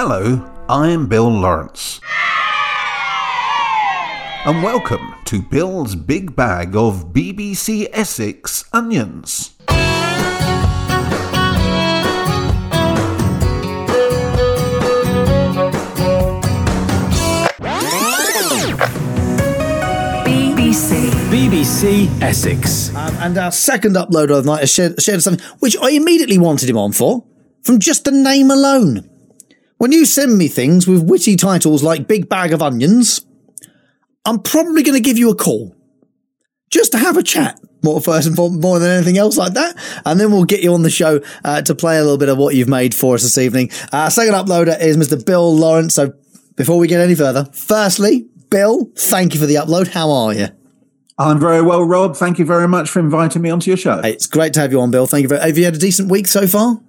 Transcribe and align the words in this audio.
Hello, 0.00 0.48
I'm 0.68 1.08
Bill 1.08 1.28
Lawrance. 1.28 2.00
And 4.46 4.62
welcome 4.62 5.16
to 5.24 5.42
Bill's 5.42 5.96
Big 5.96 6.36
Bag 6.36 6.76
of 6.76 7.06
BBC 7.06 7.88
Essex 7.92 8.64
Onions. 8.72 9.56
BBC. 20.24 21.10
BBC 21.28 22.22
Essex. 22.22 22.94
Um, 22.94 23.16
and 23.16 23.36
our 23.36 23.50
second 23.50 23.96
upload 23.96 24.30
of 24.30 24.44
the 24.44 24.52
night 24.52 24.60
has 24.60 24.70
shared, 24.70 25.02
shared 25.02 25.22
something 25.24 25.44
which 25.58 25.76
I 25.82 25.90
immediately 25.90 26.38
wanted 26.38 26.70
him 26.70 26.78
on 26.78 26.92
for, 26.92 27.26
from 27.64 27.80
just 27.80 28.04
the 28.04 28.12
name 28.12 28.52
alone. 28.52 29.10
When 29.78 29.92
you 29.92 30.04
send 30.04 30.36
me 30.36 30.48
things 30.48 30.86
with 30.86 31.08
witty 31.08 31.36
titles 31.36 31.82
like 31.82 32.08
Big 32.08 32.28
Bag 32.28 32.52
of 32.52 32.62
Onions, 32.62 33.24
I'm 34.24 34.40
probably 34.40 34.82
going 34.82 34.96
to 34.96 35.00
give 35.02 35.18
you 35.18 35.30
a 35.30 35.34
call 35.36 35.74
just 36.70 36.92
to 36.92 36.98
have 36.98 37.16
a 37.16 37.22
chat 37.22 37.58
more 37.82 38.00
first 38.00 38.26
and 38.26 38.34
foremost, 38.34 38.60
more 38.60 38.78
than 38.80 38.90
anything 38.90 39.18
else 39.18 39.36
like 39.36 39.54
that. 39.54 39.76
And 40.04 40.18
then 40.18 40.32
we'll 40.32 40.44
get 40.44 40.62
you 40.62 40.74
on 40.74 40.82
the 40.82 40.90
show 40.90 41.20
uh, 41.44 41.62
to 41.62 41.74
play 41.74 41.96
a 41.96 42.02
little 42.02 42.18
bit 42.18 42.28
of 42.28 42.38
what 42.38 42.54
you've 42.56 42.68
made 42.68 42.94
for 42.94 43.14
us 43.14 43.22
this 43.22 43.38
evening. 43.38 43.70
Uh, 43.92 44.10
second 44.10 44.34
uploader 44.34 44.78
is 44.80 44.96
Mr. 44.96 45.24
Bill 45.24 45.56
Lawrance. 45.56 45.92
So 45.92 46.12
before 46.56 46.78
we 46.78 46.88
get 46.88 47.00
any 47.00 47.14
further, 47.14 47.44
firstly, 47.52 48.26
Bill, 48.50 48.90
thank 48.96 49.34
you 49.34 49.40
for 49.40 49.46
the 49.46 49.54
upload. 49.56 49.88
How 49.88 50.10
are 50.10 50.34
you? 50.34 50.48
I'm 51.18 51.38
very 51.38 51.62
well, 51.62 51.84
Rob. 51.84 52.16
Thank 52.16 52.38
you 52.38 52.44
very 52.44 52.68
much 52.68 52.88
for 52.90 53.00
inviting 53.00 53.42
me 53.42 53.50
onto 53.50 53.70
your 53.70 53.76
show. 53.76 54.02
Hey, 54.02 54.12
it's 54.12 54.26
great 54.26 54.54
to 54.54 54.60
have 54.60 54.72
you 54.72 54.80
on, 54.80 54.90
Bill. 54.90 55.06
Thank 55.06 55.22
you. 55.22 55.28
Very- 55.28 55.40
have 55.40 55.58
you 55.58 55.64
had 55.64 55.74
a 55.74 55.78
decent 55.78 56.10
week 56.10 56.26
so 56.26 56.46
far? 56.46 56.80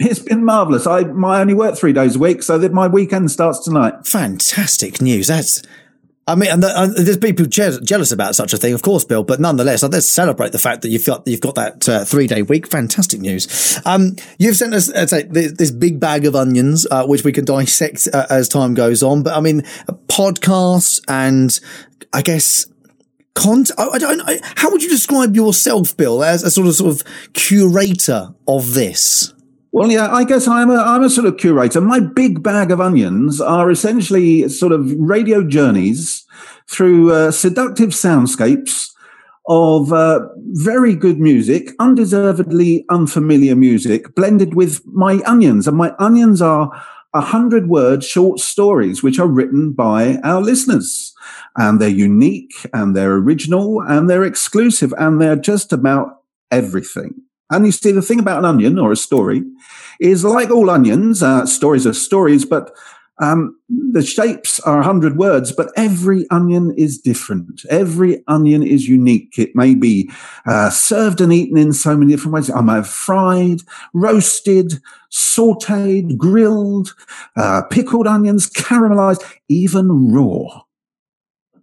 It's 0.00 0.18
been 0.18 0.44
marvelous. 0.46 0.86
I 0.86 1.02
my 1.02 1.42
only 1.42 1.52
work 1.52 1.76
three 1.76 1.92
days 1.92 2.16
a 2.16 2.18
week, 2.18 2.42
so 2.42 2.56
that 2.56 2.72
my 2.72 2.88
weekend 2.88 3.30
starts 3.30 3.58
tonight. 3.58 4.06
Fantastic 4.06 5.02
news. 5.02 5.26
That's. 5.26 5.62
I 6.26 6.36
mean, 6.36 6.50
and, 6.50 6.62
the, 6.62 6.80
and 6.80 6.94
there's 6.96 7.16
people 7.16 7.44
je- 7.44 7.80
jealous 7.82 8.12
about 8.12 8.36
such 8.36 8.52
a 8.52 8.56
thing, 8.56 8.72
of 8.72 8.82
course, 8.82 9.04
Bill. 9.04 9.24
But 9.24 9.40
nonetheless, 9.40 9.82
let's 9.82 10.08
celebrate 10.08 10.52
the 10.52 10.58
fact 10.58 10.82
that 10.82 10.88
you've 10.88 11.04
got 11.04 11.26
you've 11.26 11.40
got 11.40 11.56
that 11.56 11.88
uh, 11.88 12.04
three 12.04 12.26
day 12.26 12.40
week. 12.40 12.66
Fantastic 12.66 13.20
news! 13.20 13.78
Um, 13.84 14.16
you've 14.38 14.56
sent 14.56 14.72
us 14.72 14.90
uh, 14.90 15.06
say, 15.06 15.24
this, 15.24 15.52
this, 15.52 15.70
big 15.70 16.00
bag 16.00 16.24
of 16.24 16.34
onions, 16.34 16.86
uh, 16.90 17.06
which 17.06 17.22
we 17.22 17.32
can 17.32 17.44
dissect 17.44 18.08
uh, 18.12 18.26
as 18.30 18.48
time 18.48 18.72
goes 18.72 19.02
on. 19.02 19.22
But 19.22 19.36
I 19.36 19.40
mean, 19.40 19.62
podcasts 20.06 21.02
and 21.08 21.58
I 22.14 22.22
guess 22.22 22.64
content. 23.34 23.78
I, 23.78 23.88
I, 23.88 23.98
don't. 23.98 24.20
I, 24.22 24.38
how 24.56 24.70
would 24.70 24.82
you 24.82 24.88
describe 24.88 25.36
yourself, 25.36 25.94
Bill, 25.94 26.24
as 26.24 26.42
a 26.42 26.50
sort 26.50 26.68
of 26.68 26.74
sort 26.74 26.90
of 26.90 27.32
curator 27.34 28.34
of 28.48 28.72
this? 28.72 29.34
Well, 29.72 29.90
yeah, 29.90 30.12
I 30.12 30.24
guess 30.24 30.48
I'm 30.48 30.68
a 30.70 30.76
I'm 30.76 31.04
a 31.04 31.10
sort 31.10 31.28
of 31.28 31.36
curator. 31.36 31.80
My 31.80 32.00
big 32.00 32.42
bag 32.42 32.72
of 32.72 32.80
onions 32.80 33.40
are 33.40 33.70
essentially 33.70 34.48
sort 34.48 34.72
of 34.72 34.92
radio 34.98 35.44
journeys 35.44 36.26
through 36.66 37.12
uh, 37.12 37.30
seductive 37.30 37.90
soundscapes 37.90 38.90
of 39.46 39.92
uh, 39.92 40.20
very 40.52 40.96
good 40.96 41.20
music, 41.20 41.70
undeservedly 41.78 42.84
unfamiliar 42.88 43.54
music, 43.54 44.14
blended 44.16 44.54
with 44.54 44.84
my 44.86 45.20
onions, 45.24 45.68
and 45.68 45.76
my 45.76 45.94
onions 46.00 46.42
are 46.42 46.70
a 47.14 47.20
hundred 47.20 47.68
word 47.68 48.02
short 48.02 48.40
stories 48.40 49.02
which 49.02 49.18
are 49.18 49.26
written 49.26 49.72
by 49.72 50.16
our 50.24 50.40
listeners. 50.40 51.12
And 51.56 51.80
they're 51.80 51.88
unique 51.88 52.54
and 52.72 52.94
they're 52.94 53.14
original 53.14 53.82
and 53.82 54.08
they're 54.08 54.24
exclusive 54.24 54.94
and 54.98 55.20
they're 55.20 55.36
just 55.36 55.72
about 55.72 56.22
everything. 56.50 57.22
And 57.50 57.66
you 57.66 57.72
see, 57.72 57.92
the 57.92 58.02
thing 58.02 58.20
about 58.20 58.38
an 58.38 58.44
onion 58.44 58.78
or 58.78 58.92
a 58.92 58.96
story 58.96 59.42
is 60.00 60.24
like 60.24 60.50
all 60.50 60.70
onions, 60.70 61.22
uh, 61.22 61.46
stories 61.46 61.86
are 61.86 61.92
stories, 61.92 62.44
but 62.44 62.74
um, 63.20 63.58
the 63.68 64.02
shapes 64.02 64.60
are 64.60 64.76
100 64.76 65.18
words, 65.18 65.52
but 65.52 65.70
every 65.76 66.28
onion 66.30 66.74
is 66.78 66.98
different. 66.98 67.62
Every 67.68 68.24
onion 68.26 68.62
is 68.62 68.88
unique. 68.88 69.38
It 69.38 69.54
may 69.54 69.74
be 69.74 70.10
uh, 70.46 70.70
served 70.70 71.20
and 71.20 71.32
eaten 71.32 71.58
in 71.58 71.74
so 71.74 71.96
many 71.96 72.12
different 72.12 72.32
ways. 72.32 72.50
I 72.50 72.62
may 72.62 72.74
have 72.74 72.88
fried, 72.88 73.60
roasted, 73.92 74.80
sauteed, 75.12 76.16
grilled, 76.16 76.94
uh, 77.36 77.62
pickled 77.70 78.06
onions, 78.06 78.48
caramelized, 78.48 79.22
even 79.48 80.12
raw. 80.12 80.62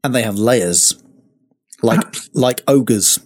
And 0.04 0.14
they 0.14 0.22
have 0.22 0.38
layers 0.38 1.02
like, 1.82 2.04
like 2.34 2.62
ogres 2.68 3.20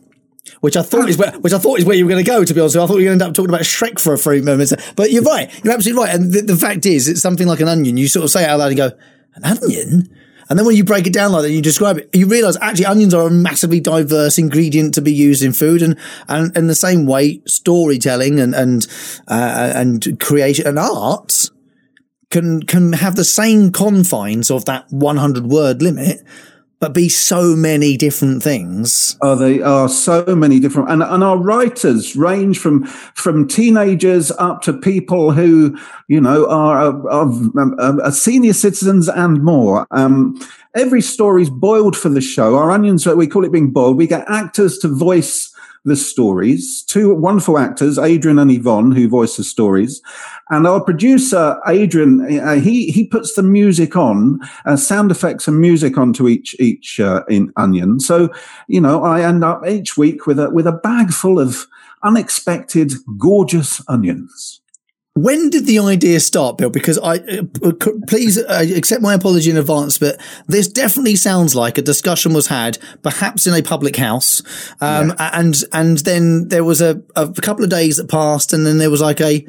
which 0.61 0.75
I 0.75 0.81
thought 0.81 1.09
is 1.09 1.17
where, 1.17 1.31
which 1.39 1.53
I 1.53 1.57
thought 1.57 1.79
is 1.79 1.85
where 1.85 1.95
you 1.95 2.05
were 2.05 2.11
going 2.11 2.23
to 2.23 2.29
go. 2.29 2.43
To 2.43 2.53
be 2.53 2.59
honest, 2.59 2.75
I 2.75 2.85
thought 2.85 2.97
you 2.97 3.05
were 3.05 3.09
going 3.09 3.19
to 3.19 3.25
end 3.25 3.31
up 3.31 3.35
talking 3.35 3.49
about 3.49 3.61
Shrek 3.61 3.99
for 3.99 4.13
a 4.13 4.17
few 4.17 4.43
moments. 4.43 4.73
But 4.95 5.11
you're 5.11 5.23
right. 5.23 5.51
You're 5.63 5.73
absolutely 5.73 6.03
right. 6.03 6.15
And 6.15 6.33
the, 6.33 6.41
the 6.41 6.55
fact 6.55 6.85
is, 6.85 7.07
it's 7.07 7.21
something 7.21 7.47
like 7.47 7.59
an 7.59 7.67
onion. 7.67 7.97
You 7.97 8.07
sort 8.07 8.23
of 8.23 8.31
say 8.31 8.43
it 8.43 8.49
out 8.49 8.59
loud 8.59 8.69
and 8.69 8.77
go, 8.77 8.91
an 9.35 9.43
onion. 9.45 10.09
And 10.49 10.59
then 10.59 10.65
when 10.65 10.75
you 10.75 10.83
break 10.83 11.07
it 11.07 11.13
down 11.13 11.31
like 11.31 11.43
that, 11.43 11.51
you 11.51 11.61
describe 11.61 11.97
it, 11.97 12.09
you 12.13 12.27
realize 12.27 12.57
actually 12.57 12.85
onions 12.85 13.13
are 13.13 13.27
a 13.27 13.31
massively 13.31 13.79
diverse 13.79 14.37
ingredient 14.37 14.93
to 14.95 15.01
be 15.01 15.13
used 15.13 15.43
in 15.43 15.53
food. 15.53 15.81
And, 15.81 15.97
and 16.27 16.55
in 16.57 16.67
the 16.67 16.75
same 16.75 17.05
way, 17.05 17.41
storytelling 17.45 18.37
and, 18.39 18.53
and, 18.53 18.85
uh, 19.29 19.71
and 19.73 20.19
creation 20.19 20.67
and 20.67 20.77
art 20.77 21.49
can, 22.31 22.63
can 22.63 22.91
have 22.93 23.15
the 23.15 23.23
same 23.23 23.71
confines 23.71 24.51
of 24.51 24.65
that 24.65 24.91
100 24.91 25.45
word 25.45 25.81
limit, 25.81 26.21
but 26.81 26.95
be 26.95 27.07
so 27.07 27.55
many 27.55 27.95
different 27.95 28.41
things. 28.41 29.15
Oh, 29.21 29.35
they 29.35 29.61
are 29.61 29.87
so 29.87 30.25
many 30.35 30.59
different, 30.59 30.89
and 30.89 31.03
and 31.03 31.23
our 31.23 31.37
writers 31.37 32.15
range 32.15 32.57
from 32.57 32.85
from 32.85 33.47
teenagers 33.47 34.31
up 34.31 34.63
to 34.63 34.73
people 34.73 35.31
who 35.31 35.77
you 36.07 36.19
know 36.19 36.49
are, 36.49 36.77
are, 36.77 37.09
are 37.09 37.31
um, 37.79 38.11
senior 38.11 38.53
citizens 38.53 39.07
and 39.07 39.43
more. 39.43 39.85
Um, 39.91 40.37
every 40.75 41.01
story 41.01 41.43
is 41.43 41.51
boiled 41.51 41.95
for 41.95 42.09
the 42.09 42.19
show. 42.19 42.55
Our 42.55 42.71
onions, 42.71 43.05
we 43.05 43.27
call 43.27 43.45
it 43.45 43.51
being 43.51 43.69
boiled. 43.69 43.97
We 43.97 44.07
get 44.07 44.25
actors 44.27 44.79
to 44.79 44.87
voice 44.87 45.53
the 45.83 45.95
stories. 45.95 46.83
Two 46.83 47.13
wonderful 47.15 47.57
actors, 47.57 47.97
Adrian 47.97 48.39
and 48.39 48.51
Yvonne, 48.51 48.91
who 48.91 49.07
voice 49.09 49.37
the 49.37 49.43
stories. 49.43 50.01
And 50.49 50.67
our 50.67 50.83
producer, 50.83 51.59
Adrian, 51.67 52.39
uh, 52.39 52.55
he, 52.55 52.91
he 52.91 53.05
puts 53.05 53.33
the 53.33 53.43
music 53.43 53.95
on, 53.95 54.39
uh, 54.65 54.75
sound 54.75 55.11
effects 55.11 55.47
and 55.47 55.59
music 55.59 55.97
onto 55.97 56.27
each, 56.27 56.55
each, 56.59 56.99
uh, 56.99 57.23
in 57.29 57.51
Onion. 57.57 57.99
So, 57.99 58.29
you 58.67 58.81
know, 58.81 59.03
I 59.03 59.23
end 59.23 59.43
up 59.43 59.65
each 59.67 59.97
week 59.97 60.27
with 60.27 60.39
a, 60.39 60.49
with 60.49 60.67
a 60.67 60.71
bag 60.71 61.11
full 61.11 61.39
of 61.39 61.65
unexpected, 62.03 62.93
gorgeous 63.17 63.81
onions. 63.87 64.61
When 65.13 65.49
did 65.49 65.65
the 65.65 65.79
idea 65.79 66.21
start, 66.21 66.57
Bill? 66.57 66.69
Because 66.69 66.97
I 66.97 67.17
uh, 67.17 67.43
uh, 67.63 67.73
please 68.07 68.37
uh, 68.37 68.65
accept 68.75 69.01
my 69.01 69.13
apology 69.13 69.51
in 69.51 69.57
advance, 69.57 69.97
but 69.97 70.17
this 70.47 70.69
definitely 70.69 71.17
sounds 71.17 71.53
like 71.53 71.77
a 71.77 71.81
discussion 71.81 72.33
was 72.33 72.47
had, 72.47 72.77
perhaps 73.01 73.45
in 73.45 73.53
a 73.53 73.61
public 73.61 73.97
house, 73.97 74.41
um, 74.79 75.09
yeah. 75.09 75.29
and 75.33 75.55
and 75.73 75.97
then 75.99 76.47
there 76.47 76.63
was 76.63 76.81
a, 76.81 77.01
a 77.17 77.27
couple 77.33 77.63
of 77.63 77.69
days 77.69 77.97
that 77.97 78.09
passed, 78.09 78.53
and 78.53 78.65
then 78.65 78.77
there 78.77 78.89
was 78.89 79.01
like 79.01 79.19
a 79.19 79.45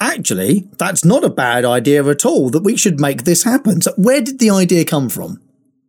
actually 0.00 0.68
that's 0.78 1.04
not 1.04 1.24
a 1.24 1.30
bad 1.30 1.64
idea 1.64 2.04
at 2.04 2.24
all 2.24 2.50
that 2.50 2.62
we 2.62 2.76
should 2.76 3.00
make 3.00 3.24
this 3.24 3.42
happen. 3.42 3.80
So 3.80 3.92
where 3.96 4.20
did 4.20 4.38
the 4.38 4.50
idea 4.50 4.84
come 4.84 5.08
from? 5.08 5.40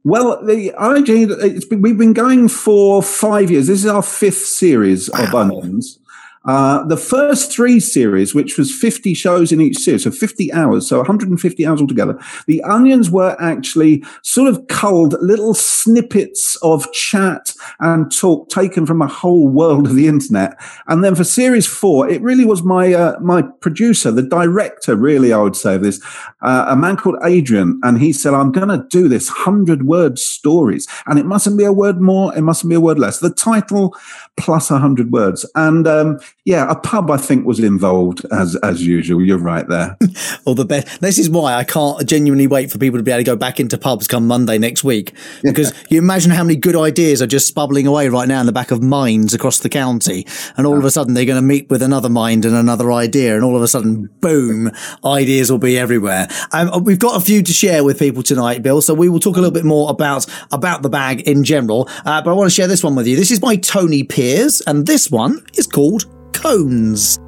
Well, 0.04 0.44
the 0.44 0.74
idea 0.76 1.28
been, 1.28 1.82
we've 1.82 1.98
been 1.98 2.14
going 2.14 2.48
for 2.48 3.02
five 3.04 3.52
years. 3.52 3.68
This 3.68 3.84
is 3.84 3.88
our 3.88 4.04
fifth 4.04 4.46
series 4.46 5.12
wow. 5.12 5.24
of 5.24 5.36
onions. 5.36 6.00
Uh, 6.46 6.84
the 6.86 6.98
first 6.98 7.52
three 7.52 7.80
series, 7.80 8.36
which 8.36 8.58
was 8.58 8.74
50 8.74 9.14
shows 9.14 9.52
in 9.52 9.62
each 9.62 9.78
series, 9.78 10.04
so 10.04 10.12
50 10.12 10.54
hours, 10.54 10.88
so 10.88 10.98
150 10.98 11.66
hours 11.66 11.82
altogether, 11.82 12.20
the 12.48 12.62
onions 12.64 13.10
were 13.10 13.36
actually 13.40 14.04
sort 14.22 14.48
of 14.48 14.68
culled 14.68 15.16
little 15.22 15.54
snippets 15.54 16.56
of 16.58 16.92
chat 16.94 17.54
and 17.80 18.12
talk 18.16 18.50
taken 18.50 18.86
from 18.86 19.02
a 19.02 19.08
whole 19.08 19.48
world 19.48 19.88
of 19.88 19.96
the 19.96 20.08
internet. 20.08 20.56
And 20.88 21.04
then 21.04 21.16
for 21.16 21.24
series 21.24 21.68
four, 21.68 22.08
it 22.10 22.22
really 22.22 22.46
was 22.46 22.64
my 22.64 22.94
uh, 22.94 23.20
my 23.20 23.42
producer, 23.62 24.12
the 24.12 24.22
director, 24.22 24.96
really, 24.96 25.34
I 25.34 25.38
would 25.38 25.56
say, 25.56 25.76
of 25.76 25.84
this, 25.84 26.02
uh, 26.46 26.68
a 26.70 26.76
man 26.76 26.96
called 26.96 27.18
Adrian, 27.24 27.80
and 27.84 28.00
he 28.00 28.14
said, 28.14 28.36
I'm 28.36 28.52
going 28.52 28.70
to 28.70 28.86
do 28.90 29.08
this 29.08 29.30
100 29.30 29.88
word 29.88 30.20
stories, 30.20 30.88
and 31.08 31.18
it 31.18 31.26
mustn't 31.26 31.58
be 31.58 31.64
a 31.64 31.74
word 31.74 32.00
more, 32.00 32.36
it 32.38 32.42
mustn't 32.42 32.70
be 32.70 32.76
a 32.76 32.80
word 32.80 33.00
less. 33.00 33.20
The 33.20 33.32
title 33.32 33.96
plus 34.38 34.70
100 34.70 35.12
words. 35.12 35.50
And 35.56 35.88
um, 35.88 36.20
yeah, 36.44 36.70
a 36.70 36.76
pub, 36.76 37.10
I 37.10 37.18
think, 37.18 37.48
was 37.48 37.60
involved 37.60 38.26
as, 38.32 38.56
as 38.58 38.86
usual. 38.86 39.24
You're 39.24 39.40
right 39.40 39.68
there. 39.68 39.98
well, 40.46 40.54
the 40.54 40.66
best. 40.66 41.02
This 41.02 41.18
is 41.18 41.30
why 41.30 41.56
I 41.56 41.64
can't 41.64 42.08
genuinely 42.08 42.46
wait 42.46 42.72
for 42.72 42.78
people 42.78 43.00
to 43.00 43.04
be 43.04 43.12
able 43.12 43.22
to 43.22 43.24
go 43.24 43.36
back 43.36 43.60
into 43.60 43.78
pubs 43.78 44.08
come 44.08 44.28
Monday 44.28 44.60
next 44.60 44.84
week, 44.84 45.14
because 45.42 45.72
yeah. 45.72 45.88
you 45.90 45.98
imagine 45.98 46.30
how 46.30 46.44
many 46.44 46.58
good 46.58 46.76
ideas 46.76 47.24
are 47.24 47.28
just 47.28 47.56
bubbling 47.56 47.88
away 47.88 48.08
right 48.08 48.28
now 48.28 48.40
in 48.40 48.46
the 48.46 48.52
back 48.52 48.70
of 48.70 48.84
minds 48.84 49.34
across 49.34 49.60
the 49.60 49.70
county. 49.70 50.28
And 50.58 50.68
all 50.68 50.78
of 50.78 50.86
a 50.86 50.92
sudden, 50.92 51.16
they're 51.16 51.26
going 51.26 51.42
to 51.42 51.42
meet 51.42 51.72
with 51.72 51.82
another 51.82 52.10
mind 52.10 52.46
and 52.46 52.56
another 52.56 52.92
idea. 52.92 53.34
And 53.34 53.44
all 53.44 53.56
of 53.56 53.64
a 53.64 53.68
sudden, 53.68 54.10
boom, 54.22 54.72
ideas 55.04 55.50
will 55.50 55.58
be 55.58 55.78
everywhere. 55.78 56.28
Um, 56.52 56.70
uh, 56.70 56.80
we've 56.80 57.00
got 57.00 57.22
a 57.22 57.26
few 57.26 57.42
to 57.44 57.54
share 57.54 57.84
with 57.84 58.00
people 58.00 58.24
tonight, 58.24 58.64
Bill. 58.64 58.82
So 58.82 58.94
we 58.94 59.10
will 59.10 59.20
talk 59.20 59.38
a 59.38 59.40
little 59.40 59.52
bit 59.52 59.66
more 59.66 59.90
about 59.90 60.26
about 60.52 60.82
the 60.82 60.90
bag 60.90 61.22
in 61.22 61.44
general. 61.44 61.90
Uh, 62.06 62.22
but 62.22 62.32
I 62.32 62.34
want 62.34 62.50
to 62.50 62.56
share 62.56 62.68
this 62.68 62.84
one 62.84 62.96
with 62.96 63.08
you. 63.08 63.16
This 63.16 63.32
is 63.32 63.40
by 63.40 63.56
Tony 63.56 64.04
Piers, 64.04 64.62
and 64.62 64.86
this 64.86 65.10
one 65.10 65.46
is 65.54 65.68
called 65.68 66.06
Cones. 66.34 67.20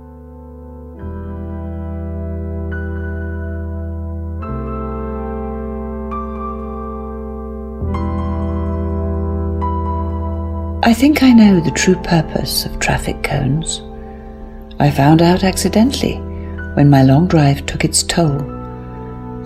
I 10.83 10.94
think 10.94 11.21
I 11.21 11.33
know 11.33 11.59
the 11.59 11.71
true 11.71 11.95
purpose 11.98 12.65
of 12.65 12.80
traffic 12.80 13.21
cones. 13.21 13.81
I 14.80 14.89
found 14.89 15.21
out 15.21 15.44
accidentally 15.44 16.15
when 16.75 16.89
my 16.89 17.04
long 17.04 17.27
drive 17.27 17.65
took 17.65 17.83
its 17.83 18.04
toll 18.04 18.56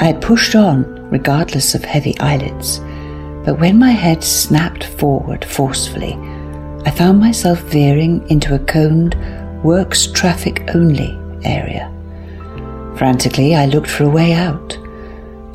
I 0.02 0.14
pushed 0.14 0.56
on, 0.56 0.84
regardless 1.12 1.76
of 1.76 1.86
heavy 1.86 2.18
eyelids, 2.20 2.80
but 3.46 3.60
when 3.60 3.78
my 3.78 3.92
head 3.92 4.24
snapped 4.24 4.84
forward 4.84 5.46
forcefully, 5.46 6.16
I 6.86 6.90
found 6.90 7.20
myself 7.20 7.60
veering 7.60 8.28
into 8.28 8.56
a 8.56 8.60
coned, 8.60 9.16
works 9.64 10.08
traffic 10.08 10.72
only 10.74 11.16
area. 11.44 11.88
Frantically, 12.98 13.54
I 13.54 13.68
looked 13.68 13.92
for 13.92 14.06
a 14.06 14.10
way 14.10 14.34
out. 14.34 14.76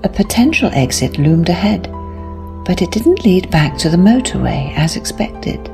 A 0.04 0.08
potential 0.08 0.70
exit 0.72 1.18
loomed 1.18 1.48
ahead, 1.48 1.90
but 2.64 2.82
it 2.82 2.92
didn't 2.92 3.24
lead 3.24 3.50
back 3.50 3.76
to 3.78 3.88
the 3.88 3.96
motorway 3.96 4.72
as 4.76 4.94
expected. 4.94 5.64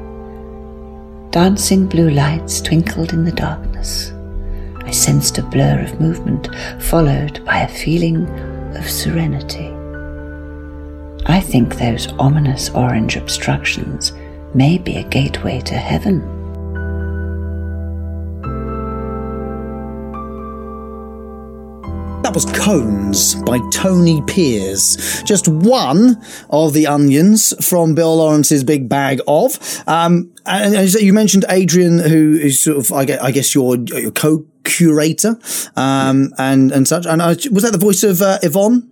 Dancing 1.30 1.86
blue 1.86 2.08
lights 2.08 2.62
twinkled 2.62 3.12
in 3.12 3.26
the 3.26 3.32
darkness. 3.32 4.12
I 4.82 4.90
sensed 4.90 5.36
a 5.36 5.42
blur 5.42 5.82
of 5.82 6.00
movement, 6.00 6.48
followed 6.80 7.44
by 7.44 7.58
a 7.58 7.69
feeling 7.69 8.26
of 8.76 8.88
serenity. 8.88 9.70
I 11.26 11.40
think 11.40 11.76
those 11.76 12.08
ominous 12.19 12.70
orange 12.70 13.16
obstructions 13.16 14.12
may 14.54 14.78
be 14.78 14.96
a 14.96 15.04
gateway 15.04 15.60
to 15.60 15.74
heaven. 15.74 16.20
That 22.22 22.34
was 22.34 22.44
Cones 22.46 23.34
by 23.34 23.58
Tony 23.70 24.22
Piers. 24.22 25.22
Just 25.24 25.48
one 25.48 26.22
of 26.50 26.72
the 26.72 26.86
onions 26.86 27.52
from 27.66 27.94
Bill 27.94 28.16
Lawrance's 28.16 28.62
big 28.64 28.88
bag 28.88 29.20
of. 29.26 29.58
Um, 29.86 30.32
and, 30.46 30.74
and 30.74 30.92
you 30.94 31.12
mentioned 31.12 31.44
Adrian, 31.48 31.98
who 31.98 32.38
is 32.40 32.60
sort 32.60 32.78
of, 32.78 32.92
I 32.92 33.04
guess, 33.04 33.20
I 33.20 33.32
guess 33.32 33.54
your, 33.54 33.76
your 33.76 34.12
co-curator, 34.72 35.38
um, 35.76 36.32
and, 36.38 36.72
and 36.72 36.86
such. 36.86 37.06
And 37.06 37.22
uh, 37.22 37.34
was 37.50 37.62
that 37.62 37.72
the 37.72 37.78
voice 37.78 38.02
of 38.02 38.22
uh, 38.22 38.38
Yvonne? 38.42 38.90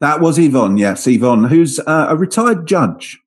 That 0.00 0.20
was 0.20 0.38
Yvonne, 0.38 0.76
yes, 0.76 1.06
Yvonne, 1.06 1.44
who's 1.44 1.78
uh, 1.80 2.06
a 2.08 2.16
retired 2.16 2.66
judge. 2.66 3.20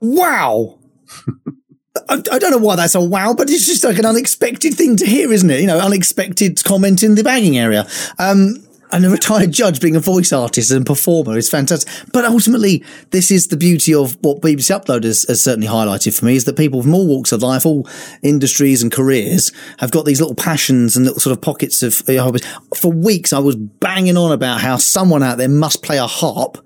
Wow. 0.00 0.78
I, 2.08 2.14
I, 2.14 2.38
don't 2.38 2.50
know 2.50 2.58
why 2.58 2.76
that's 2.76 2.94
a 2.94 3.00
wow, 3.00 3.34
but 3.34 3.48
it's 3.48 3.66
just 3.66 3.84
like 3.84 3.98
an 3.98 4.04
unexpected 4.04 4.74
thing 4.74 4.96
to 4.96 5.06
hear, 5.06 5.32
isn't 5.32 5.48
it? 5.48 5.60
You 5.60 5.66
know, 5.66 5.78
unexpected 5.78 6.62
comment 6.62 7.02
in 7.02 7.14
the 7.14 7.24
bagging 7.24 7.56
area. 7.56 7.86
Um, 8.18 8.65
and 8.92 9.04
a 9.04 9.10
retired 9.10 9.52
judge 9.52 9.80
being 9.80 9.96
a 9.96 10.00
voice 10.00 10.32
artist 10.32 10.70
and 10.70 10.86
performer 10.86 11.36
is 11.36 11.50
fantastic. 11.50 11.92
But 12.12 12.24
ultimately, 12.24 12.84
this 13.10 13.30
is 13.30 13.48
the 13.48 13.56
beauty 13.56 13.94
of 13.94 14.16
what 14.20 14.40
BBC 14.40 14.78
Upload 14.78 15.04
has, 15.04 15.24
has, 15.24 15.42
certainly 15.42 15.68
highlighted 15.68 16.18
for 16.18 16.24
me 16.24 16.36
is 16.36 16.44
that 16.44 16.56
people 16.56 16.82
from 16.82 16.94
all 16.94 17.06
walks 17.06 17.32
of 17.32 17.42
life, 17.42 17.66
all 17.66 17.88
industries 18.22 18.82
and 18.82 18.92
careers 18.92 19.52
have 19.78 19.90
got 19.90 20.04
these 20.04 20.20
little 20.20 20.34
passions 20.34 20.96
and 20.96 21.04
little 21.04 21.20
sort 21.20 21.36
of 21.36 21.42
pockets 21.42 21.82
of 21.82 22.06
know, 22.08 22.36
For 22.74 22.92
weeks, 22.92 23.32
I 23.32 23.38
was 23.38 23.56
banging 23.56 24.16
on 24.16 24.32
about 24.32 24.60
how 24.60 24.76
someone 24.76 25.22
out 25.22 25.38
there 25.38 25.48
must 25.48 25.82
play 25.82 25.98
a 25.98 26.06
harp. 26.06 26.58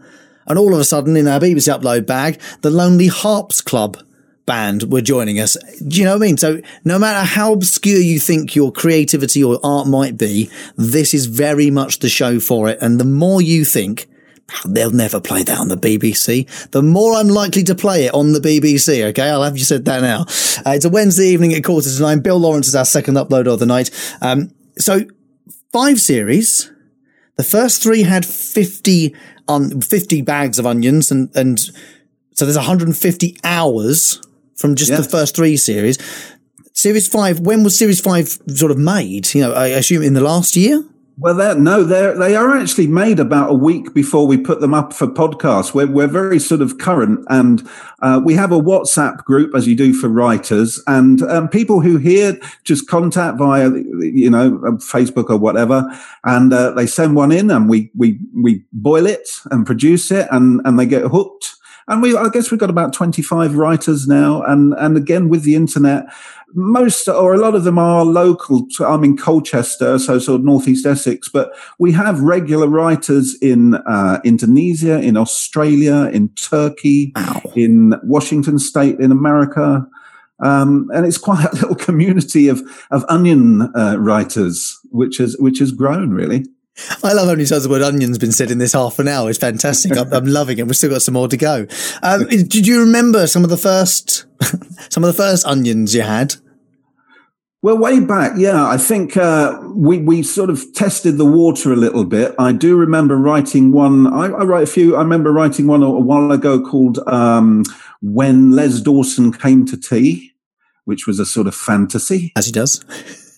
And 0.47 0.59
all 0.59 0.75
of 0.75 0.81
a 0.81 0.85
sudden, 0.85 1.17
in 1.17 1.29
our 1.29 1.39
BBC 1.39 1.73
Upload 1.73 2.07
bag, 2.07 2.41
the 2.63 2.71
Lonely 2.71 3.07
Harps 3.07 3.61
Club 3.61 3.99
band 4.47 4.91
were 4.93 5.01
joining 5.01 5.39
us. 5.39 5.57
Do 5.87 5.99
you 5.99 6.05
know 6.05 6.13
what 6.17 6.23
I 6.23 6.27
mean? 6.27 6.37
So 6.37 6.61
no 6.85 6.99
matter 6.99 7.25
how 7.25 7.53
obscure 7.53 8.01
you 8.01 8.19
think 8.19 8.57
your 8.57 8.73
creativity 8.73 9.45
or 9.45 9.59
art 9.63 9.87
might 9.87 10.19
be, 10.19 10.51
this 10.77 11.15
is 11.15 11.27
very 11.27 11.71
much 11.71 12.01
the 12.01 12.09
show 12.09 12.41
for 12.41 12.69
it. 12.69 12.79
And 12.81 12.99
the 12.99 13.05
more 13.05 13.41
you 13.41 13.65
think, 13.65 14.09
they'll 14.65 14.91
never 14.91 15.21
play 15.21 15.43
that 15.43 15.59
on 15.59 15.69
the 15.69 15.77
BBC. 15.77 16.71
The 16.71 16.83
more 16.83 17.15
I'm 17.15 17.29
likely 17.29 17.63
to 17.65 17.75
play 17.75 18.07
it 18.07 18.15
on 18.15 18.33
the 18.33 18.41
BBC. 18.41 19.05
Okay. 19.11 19.29
I'll 19.29 19.43
have 19.43 19.57
you 19.57 19.65
said 19.65 19.85
that 19.85 20.03
now. 20.03 20.23
Uh, 20.67 20.75
it's 20.75 20.85
a 20.85 20.91
Wednesday 20.91 21.29
evening 21.29 21.55
at 21.55 21.65
quarter 21.65 21.89
to 21.89 22.03
nine. 22.03 22.21
Bill 22.21 22.41
Lawrance 22.41 22.67
is 22.67 22.75
our 22.75 22.85
second 22.85 23.15
upload 23.15 23.47
of 23.47 23.59
the 23.59 23.67
night. 23.67 23.91
Um, 24.21 24.53
so 24.77 25.03
five 25.73 26.01
series. 26.01 26.71
The 27.37 27.45
first 27.45 27.83
three 27.83 28.03
had 28.03 28.27
50, 28.27 29.15
um, 29.49 29.81
50 29.81 30.23
bags 30.23 30.59
of 30.59 30.67
onions 30.67 31.11
and, 31.11 31.35
and 31.35 31.59
so 32.35 32.45
there's 32.45 32.57
150 32.57 33.37
hours 33.45 34.21
from 34.61 34.75
just 34.75 34.95
the 34.95 35.03
first 35.03 35.35
three 35.35 35.57
series. 35.57 35.99
Series 36.75 37.09
five, 37.09 37.41
when 37.41 37.65
was 37.65 37.79
series 37.79 38.01
five 38.01 38.29
sort 38.29 38.71
of 38.71 38.79
made? 38.79 39.35
You 39.35 39.43
know, 39.43 39.53
I 39.55 39.69
assume 39.69 40.03
in 40.03 40.15
the 40.15 40.21
last 40.21 40.55
year? 40.55 40.85
Well, 41.19 41.35
they're, 41.35 41.55
no, 41.55 41.85
they're, 41.85 42.17
they 42.17 42.35
are 42.35 42.57
actually 42.57 42.87
made 42.87 43.21
about 43.21 43.51
a 43.51 43.55
week 43.55 43.93
before 43.93 44.27
we 44.27 44.39
put 44.39 44.61
them 44.61 44.73
up 44.73 44.95
for 44.95 45.07
podcasts. 45.07 45.75
We're, 45.75 45.87
we're 45.87 46.07
very 46.07 46.39
sort 46.39 46.63
of 46.63 46.79
current 46.79 47.27
and 47.29 47.69
uh, 48.01 48.23
we 48.25 48.33
have 48.35 48.53
a 48.53 48.59
WhatsApp 48.59 49.25
group 49.25 49.55
as 49.55 49.67
you 49.67 49.77
do 49.77 49.93
for 49.93 50.09
writers 50.09 50.83
and 50.87 51.21
um, 51.25 51.49
people 51.49 51.83
who 51.83 51.99
hear 51.99 52.39
just 52.65 52.89
contact 52.89 53.37
via, 53.37 53.69
you 53.69 54.31
know, 54.31 54.53
Facebook 54.79 55.29
or 55.29 55.37
whatever. 55.37 55.85
And 56.25 56.55
uh, 56.55 56.71
they 56.71 56.87
send 56.87 57.17
one 57.17 57.33
in 57.33 57.51
and 57.51 57.69
we, 57.69 57.91
we, 57.95 58.19
we 58.35 58.65
boil 58.73 59.05
it 59.05 59.29
and 59.51 59.67
produce 59.67 60.11
it 60.11 60.27
and, 60.31 60.63
and 60.65 60.79
they 60.79 60.87
get 60.87 61.03
hooked 61.03 61.57
and 61.89 62.03
we, 62.03 62.17
I 62.17 62.29
guess 62.29 62.51
we've 62.51 62.61
got 62.61 62.71
about 62.71 62.93
25 62.93 63.57
writers 63.57 64.07
now. 64.07 64.43
And, 64.43 64.75
and 64.79 64.97
again, 64.97 65.29
with 65.29 65.43
the 65.43 65.55
internet, 65.55 66.07
most 66.55 67.09
or 67.09 67.35
a 67.35 67.39
lot 67.39 67.55
of 67.55 67.65
them 67.65 67.79
are 67.79 68.05
local. 68.05 68.67
To, 68.77 68.87
I'm 68.87 69.05
in 69.05 69.17
Colchester, 69.17 69.99
so 69.99 70.19
sort 70.19 70.41
of 70.41 70.45
northeast 70.45 70.87
Essex, 70.87 71.29
but 71.29 71.53
we 71.79 71.93
have 71.93 72.21
regular 72.21 72.67
writers 72.67 73.37
in 73.41 73.75
uh, 73.75 74.21
Indonesia, 74.25 75.01
in 75.01 75.17
Australia, 75.17 76.11
in 76.13 76.29
Turkey, 76.31 77.13
Ow. 77.17 77.43
in 77.55 77.95
Washington 78.03 78.59
State, 78.59 78.99
in 78.99 79.13
America. 79.13 79.87
Um, 80.43 80.91
and 80.95 81.07
it's 81.07 81.19
quite 81.19 81.45
a 81.45 81.55
little 81.55 81.75
community 81.75 82.49
of 82.49 82.63
of 82.91 83.05
onion 83.09 83.71
uh, 83.77 83.97
writers, 83.99 84.79
which 84.91 85.19
has 85.19 85.37
which 85.39 85.59
has 85.59 85.73
grown 85.73 86.11
really. 86.11 86.47
I 87.03 87.13
love 87.13 87.27
how 87.27 87.33
many 87.33 87.47
times 87.47 87.65
the 87.65 87.69
word 87.69 87.83
onion's 87.83 88.19
been 88.19 88.33
said 88.33 88.51
in 88.51 88.59
this 88.59 88.73
half 88.73 88.99
an 88.99 89.09
hour. 89.09 89.29
It's 89.29 89.39
fantastic. 89.39 89.97
I'm, 89.97 90.13
I'm 90.13 90.27
loving 90.27 90.59
it. 90.59 90.67
We've 90.67 90.77
still 90.77 90.91
got 90.91 91.03
some 91.03 91.15
more 91.15 91.29
to 91.29 91.37
go. 91.37 91.67
Um, 92.03 92.27
did 92.27 92.67
you 92.67 92.81
remember 92.81 93.27
some 93.27 93.45
of 93.45 93.51
the 93.51 93.57
first, 93.57 94.27
some 94.91 95.05
of 95.05 95.09
the 95.09 95.17
first 95.17 95.45
onions 95.47 95.95
you 95.95 96.03
had? 96.03 96.37
Well, 97.63 97.77
way 97.77 98.01
back, 98.01 98.33
yeah, 98.39 98.67
I 98.67 98.79
think 98.79 99.19
uh, 99.19 99.61
we 99.75 99.99
we 99.99 100.23
sort 100.23 100.49
of 100.49 100.65
tested 100.73 101.19
the 101.19 101.27
water 101.27 101.75
a 101.75 101.77
little 101.77 102.07
bit. 102.07 102.35
I 102.39 102.53
do 102.53 102.75
remember 102.75 103.19
writing 103.19 103.71
one. 103.71 104.07
I, 104.07 104.29
I 104.29 104.45
write 104.45 104.63
a 104.63 104.67
few. 104.67 104.97
I 104.97 105.01
remember 105.01 105.31
writing 105.31 105.67
one 105.67 105.83
a, 105.83 105.87
a 105.87 106.01
while 106.01 106.33
ago 106.33 106.63
called 106.65 107.01
um, 107.07 107.65
"When 108.01 108.53
Les 108.53 108.81
Dawson 108.81 109.31
Came 109.31 109.67
to 109.67 109.77
Tea," 109.77 110.33
which 110.87 111.07
was 111.07 111.19
a 111.19 111.27
sort 111.27 111.47
of 111.47 111.55
fantasy, 111.55 112.33
as 112.35 112.47
he 112.47 112.53
does, 112.53 112.83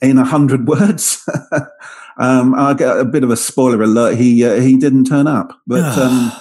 in 0.01 0.19
a 0.19 0.25
hundred 0.25 0.69
words. 0.69 1.29
Um, 2.19 2.55
I 2.55 2.75
get 2.75 2.99
a 2.99 3.05
bit 3.05 3.25
of 3.25 3.31
a 3.31 3.37
spoiler 3.37 3.83
alert. 3.83 4.17
He 4.17 4.45
uh, 4.45 4.61
he 4.61 4.77
didn't 4.77 5.05
turn 5.05 5.27
up, 5.27 5.61
but 5.67 5.81
um, 5.99 6.33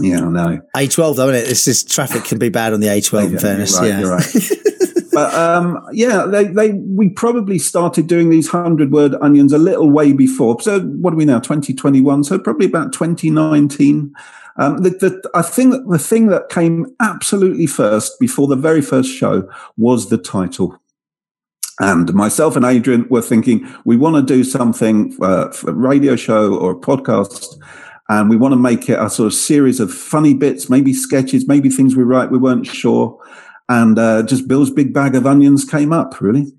yeah, 0.00 0.20
no. 0.20 0.60
A12 0.76 1.16
though, 1.16 1.28
isn't 1.28 1.46
it? 1.46 1.48
This 1.48 1.68
is 1.68 1.84
traffic 1.84 2.24
can 2.24 2.38
be 2.38 2.48
bad 2.48 2.72
on 2.72 2.80
the 2.80 2.88
A12. 2.88 3.32
in 3.32 3.38
fairness, 3.38 3.78
right, 3.78 3.88
yeah. 3.88 4.00
You're 4.00 4.10
right. 4.10 4.34
but 5.12 5.34
um, 5.34 5.86
yeah, 5.92 6.26
they, 6.26 6.44
they 6.44 6.72
we 6.72 7.10
probably 7.10 7.58
started 7.58 8.06
doing 8.06 8.30
these 8.30 8.48
hundred 8.48 8.92
word 8.92 9.14
onions 9.20 9.52
a 9.52 9.58
little 9.58 9.90
way 9.90 10.12
before. 10.12 10.60
So 10.60 10.80
what 10.80 11.12
are 11.12 11.16
we 11.16 11.24
now? 11.24 11.40
Twenty 11.40 11.74
twenty 11.74 12.00
one. 12.00 12.24
So 12.24 12.38
probably 12.38 12.66
about 12.66 12.92
twenty 12.92 13.30
nineteen. 13.30 14.14
Um, 14.56 14.78
the, 14.78 14.90
the, 14.90 15.30
I 15.34 15.42
think 15.42 15.88
the 15.88 16.00
thing 16.00 16.26
that 16.28 16.48
came 16.48 16.86
absolutely 17.00 17.66
first 17.66 18.18
before 18.18 18.48
the 18.48 18.56
very 18.56 18.82
first 18.82 19.08
show 19.08 19.48
was 19.76 20.08
the 20.08 20.18
title. 20.18 20.80
And 21.80 22.12
myself 22.12 22.56
and 22.56 22.64
Adrian 22.64 23.08
were 23.08 23.22
thinking 23.22 23.68
we 23.84 23.96
want 23.96 24.16
to 24.16 24.22
do 24.22 24.42
something 24.42 25.16
uh, 25.22 25.50
for 25.50 25.70
a 25.70 25.74
radio 25.74 26.16
show 26.16 26.54
or 26.54 26.72
a 26.72 26.76
podcast, 26.76 27.56
and 28.08 28.28
we 28.28 28.36
want 28.36 28.52
to 28.52 28.56
make 28.56 28.88
it 28.88 28.98
a 28.98 29.08
sort 29.08 29.28
of 29.28 29.34
series 29.34 29.78
of 29.78 29.92
funny 29.92 30.34
bits, 30.34 30.68
maybe 30.68 30.92
sketches, 30.92 31.46
maybe 31.46 31.68
things 31.68 31.94
we 31.94 32.02
write. 32.02 32.32
We 32.32 32.38
weren't 32.38 32.66
sure, 32.66 33.18
and 33.68 33.98
uh, 33.98 34.24
just 34.24 34.48
Bill's 34.48 34.70
big 34.70 34.92
bag 34.92 35.14
of 35.14 35.26
onions 35.26 35.64
came 35.64 35.92
up, 35.92 36.20
really. 36.20 36.52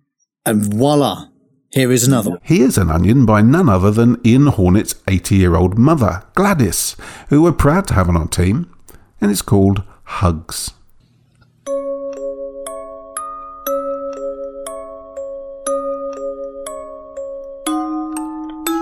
And 0.45 0.63
voila, 0.63 1.27
here 1.71 1.91
is 1.91 2.07
another. 2.07 2.39
Here's 2.41 2.77
an 2.77 2.89
onion 2.89 3.25
by 3.25 3.41
none 3.41 3.67
other 3.67 3.91
than 3.91 4.21
Ian 4.25 4.47
Hornet's 4.47 4.95
80 5.07 5.35
year 5.35 5.55
old 5.55 5.77
mother, 5.77 6.23
Gladys, 6.33 6.95
who 7.27 7.41
we're 7.41 7.51
proud 7.51 7.87
to 7.87 7.93
have 7.93 8.07
on 8.07 8.15
our 8.15 8.27
team, 8.27 8.73
and 9.19 9.31
it's 9.31 9.41
called 9.41 9.83
Hugs. 10.03 10.71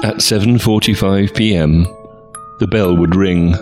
At 0.07 0.19
7:45 0.19 1.35
p.m., 1.35 1.83
the 2.59 2.67
bell 2.67 2.95
would 2.95 3.13
ring. 3.13 3.53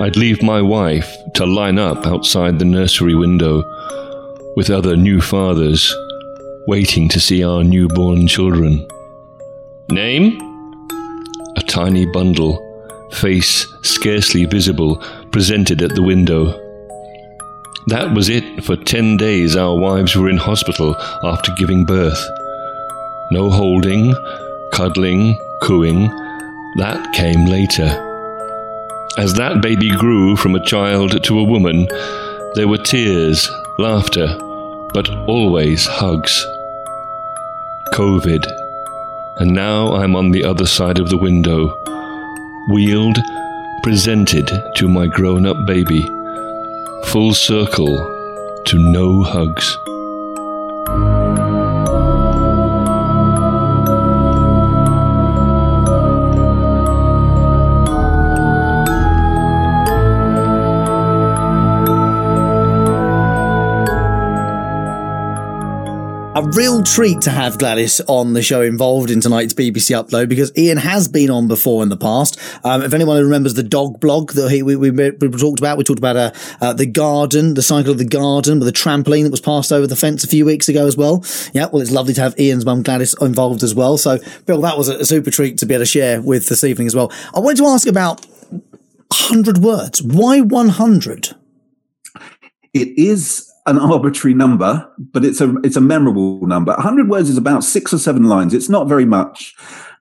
I'd 0.00 0.16
leave 0.16 0.42
my 0.42 0.62
wife 0.62 1.14
to 1.34 1.44
line 1.44 1.78
up 1.78 2.06
outside 2.06 2.58
the 2.58 2.64
nursery 2.64 3.14
window 3.14 3.62
with 4.56 4.70
other 4.70 4.96
new 4.96 5.20
fathers 5.20 5.94
waiting 6.66 7.10
to 7.10 7.20
see 7.20 7.44
our 7.44 7.62
newborn 7.62 8.26
children. 8.26 8.88
Name? 9.90 10.38
A 11.58 11.60
tiny 11.60 12.06
bundle, 12.06 12.56
face 13.12 13.66
scarcely 13.82 14.46
visible, 14.46 14.96
presented 15.30 15.82
at 15.82 15.94
the 15.94 16.02
window. 16.02 16.58
That 17.88 18.14
was 18.14 18.30
it. 18.30 18.64
For 18.64 18.76
10 18.76 19.18
days, 19.18 19.56
our 19.56 19.78
wives 19.78 20.16
were 20.16 20.30
in 20.30 20.38
hospital 20.38 20.96
after 21.22 21.52
giving 21.58 21.84
birth. 21.84 22.26
No 23.30 23.50
holding, 23.50 24.14
cuddling, 24.72 25.38
cooing. 25.60 26.08
That 26.76 27.12
came 27.12 27.44
later. 27.44 27.90
As 29.18 29.34
that 29.34 29.60
baby 29.60 29.90
grew 29.90 30.36
from 30.36 30.54
a 30.54 30.64
child 30.64 31.22
to 31.22 31.38
a 31.38 31.44
woman, 31.44 31.86
there 32.54 32.66
were 32.66 32.78
tears, 32.78 33.50
laughter, 33.78 34.26
but 34.94 35.08
always 35.28 35.86
hugs. 35.86 36.46
COVID. 37.92 38.44
And 39.36 39.52
now 39.52 39.94
I'm 39.94 40.16
on 40.16 40.30
the 40.30 40.44
other 40.44 40.66
side 40.66 40.98
of 40.98 41.10
the 41.10 41.18
window, 41.18 41.68
wheeled, 42.70 43.18
presented 43.82 44.50
to 44.76 44.88
my 44.88 45.06
grown 45.06 45.44
up 45.46 45.66
baby, 45.66 46.02
full 47.06 47.34
circle 47.34 47.96
to 48.64 48.78
no 48.78 49.22
hugs. 49.22 49.76
Real 66.54 66.82
treat 66.82 67.20
to 67.22 67.30
have 67.30 67.58
Gladys 67.58 68.00
on 68.08 68.34
the 68.34 68.42
show 68.42 68.60
involved 68.60 69.10
in 69.10 69.20
tonight's 69.20 69.54
BBC 69.54 69.96
upload 69.96 70.28
because 70.28 70.52
Ian 70.56 70.76
has 70.76 71.08
been 71.08 71.30
on 71.30 71.48
before 71.48 71.82
in 71.82 71.88
the 71.88 71.96
past. 71.96 72.38
Um, 72.64 72.82
if 72.82 72.92
anyone 72.92 73.22
remembers 73.22 73.54
the 73.54 73.62
dog 73.62 74.00
blog 74.00 74.32
that 74.32 74.50
he, 74.50 74.62
we, 74.62 74.76
we, 74.76 74.90
we 74.90 75.10
talked 75.10 75.60
about, 75.60 75.78
we 75.78 75.84
talked 75.84 75.98
about 75.98 76.16
uh, 76.16 76.32
uh, 76.60 76.72
the 76.74 76.84
garden, 76.84 77.54
the 77.54 77.62
cycle 77.62 77.92
of 77.92 77.98
the 77.98 78.04
garden 78.04 78.58
with 78.58 78.66
the 78.66 78.72
trampoline 78.72 79.24
that 79.24 79.30
was 79.30 79.40
passed 79.40 79.72
over 79.72 79.86
the 79.86 79.96
fence 79.96 80.24
a 80.24 80.28
few 80.28 80.44
weeks 80.44 80.68
ago 80.68 80.86
as 80.86 80.96
well. 80.96 81.24
Yeah, 81.54 81.68
well, 81.72 81.80
it's 81.80 81.90
lovely 81.90 82.12
to 82.14 82.20
have 82.20 82.38
Ian's 82.38 82.66
mum 82.66 82.82
Gladys 82.82 83.14
involved 83.20 83.62
as 83.62 83.74
well. 83.74 83.96
So, 83.96 84.18
Bill, 84.44 84.60
that 84.60 84.76
was 84.76 84.88
a, 84.88 84.98
a 84.98 85.04
super 85.06 85.30
treat 85.30 85.58
to 85.58 85.66
be 85.66 85.74
able 85.74 85.82
to 85.82 85.86
share 85.86 86.20
with 86.20 86.48
this 86.48 86.64
evening 86.64 86.86
as 86.86 86.94
well. 86.94 87.10
I 87.34 87.40
wanted 87.40 87.58
to 87.58 87.66
ask 87.66 87.86
about 87.86 88.26
100 88.50 89.58
words. 89.58 90.02
Why 90.02 90.40
100? 90.40 91.34
It 92.74 92.88
is 92.98 93.51
an 93.66 93.78
arbitrary 93.78 94.34
number, 94.34 94.88
but 94.98 95.24
it's 95.24 95.40
a 95.40 95.54
it's 95.62 95.76
a 95.76 95.80
memorable 95.80 96.44
number. 96.46 96.72
100 96.72 97.08
words 97.08 97.30
is 97.30 97.36
about 97.36 97.64
six 97.64 97.92
or 97.92 97.98
seven 97.98 98.24
lines. 98.24 98.54
It's 98.54 98.68
not 98.68 98.88
very 98.88 99.04
much. 99.04 99.54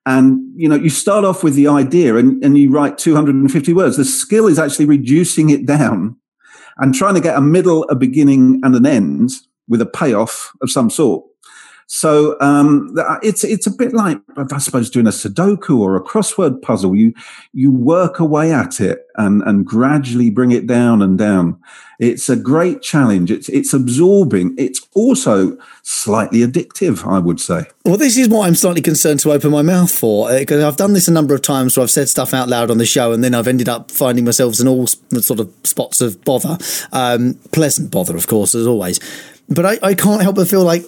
And 0.05 0.41
you 0.55 0.67
know, 0.67 0.75
you 0.75 0.89
start 0.89 1.25
off 1.25 1.43
with 1.43 1.53
the 1.53 1.67
idea 1.67 2.15
and, 2.15 2.43
and 2.43 2.57
you 2.57 2.71
write 2.71 2.97
250 2.97 3.73
words. 3.73 3.97
The 3.97 4.05
skill 4.05 4.47
is 4.47 4.57
actually 4.57 4.85
reducing 4.85 5.51
it 5.51 5.65
down 5.65 6.15
and 6.77 6.95
trying 6.95 7.13
to 7.13 7.21
get 7.21 7.37
a 7.37 7.41
middle, 7.41 7.83
a 7.83 7.95
beginning, 7.95 8.61
and 8.63 8.75
an 8.75 8.85
end 8.85 9.31
with 9.67 9.81
a 9.81 9.85
payoff 9.85 10.51
of 10.61 10.71
some 10.71 10.89
sort. 10.89 11.23
So 11.93 12.37
um, 12.39 12.95
it's 13.21 13.43
it's 13.43 13.67
a 13.67 13.71
bit 13.71 13.91
like 13.93 14.17
I 14.37 14.59
suppose 14.59 14.89
doing 14.89 15.07
a 15.07 15.09
Sudoku 15.09 15.77
or 15.77 15.97
a 15.97 16.01
crossword 16.01 16.61
puzzle. 16.61 16.95
You 16.95 17.13
you 17.51 17.69
work 17.69 18.17
away 18.17 18.53
at 18.53 18.79
it 18.79 19.05
and 19.17 19.41
and 19.41 19.65
gradually 19.65 20.29
bring 20.29 20.53
it 20.53 20.65
down 20.65 21.01
and 21.01 21.17
down. 21.17 21.59
It's 21.99 22.29
a 22.29 22.37
great 22.37 22.81
challenge. 22.81 23.29
It's 23.29 23.49
it's 23.49 23.73
absorbing. 23.73 24.55
It's 24.57 24.87
also 24.95 25.57
slightly 25.83 26.39
addictive, 26.39 27.05
I 27.05 27.19
would 27.19 27.41
say. 27.41 27.65
Well, 27.83 27.97
this 27.97 28.17
is 28.17 28.29
what 28.29 28.47
I'm 28.47 28.55
slightly 28.55 28.81
concerned 28.81 29.19
to 29.19 29.33
open 29.33 29.51
my 29.51 29.61
mouth 29.61 29.91
for 29.91 30.29
because 30.39 30.63
uh, 30.63 30.69
I've 30.69 30.77
done 30.77 30.93
this 30.93 31.09
a 31.09 31.11
number 31.11 31.35
of 31.35 31.41
times 31.41 31.75
where 31.75 31.83
I've 31.83 31.91
said 31.91 32.07
stuff 32.07 32.33
out 32.33 32.47
loud 32.47 32.71
on 32.71 32.77
the 32.77 32.85
show 32.85 33.11
and 33.11 33.21
then 33.21 33.35
I've 33.35 33.49
ended 33.49 33.67
up 33.67 33.91
finding 33.91 34.23
myself 34.23 34.61
in 34.61 34.67
all 34.69 34.87
sort 34.87 35.41
of 35.41 35.53
spots 35.65 35.99
of 35.99 36.23
bother, 36.23 36.57
um, 36.93 37.33
pleasant 37.51 37.91
bother, 37.91 38.15
of 38.15 38.27
course, 38.27 38.55
as 38.55 38.65
always. 38.65 38.97
But 39.49 39.65
I, 39.65 39.79
I 39.83 39.93
can't 39.93 40.21
help 40.21 40.37
but 40.37 40.47
feel 40.47 40.63
like 40.63 40.85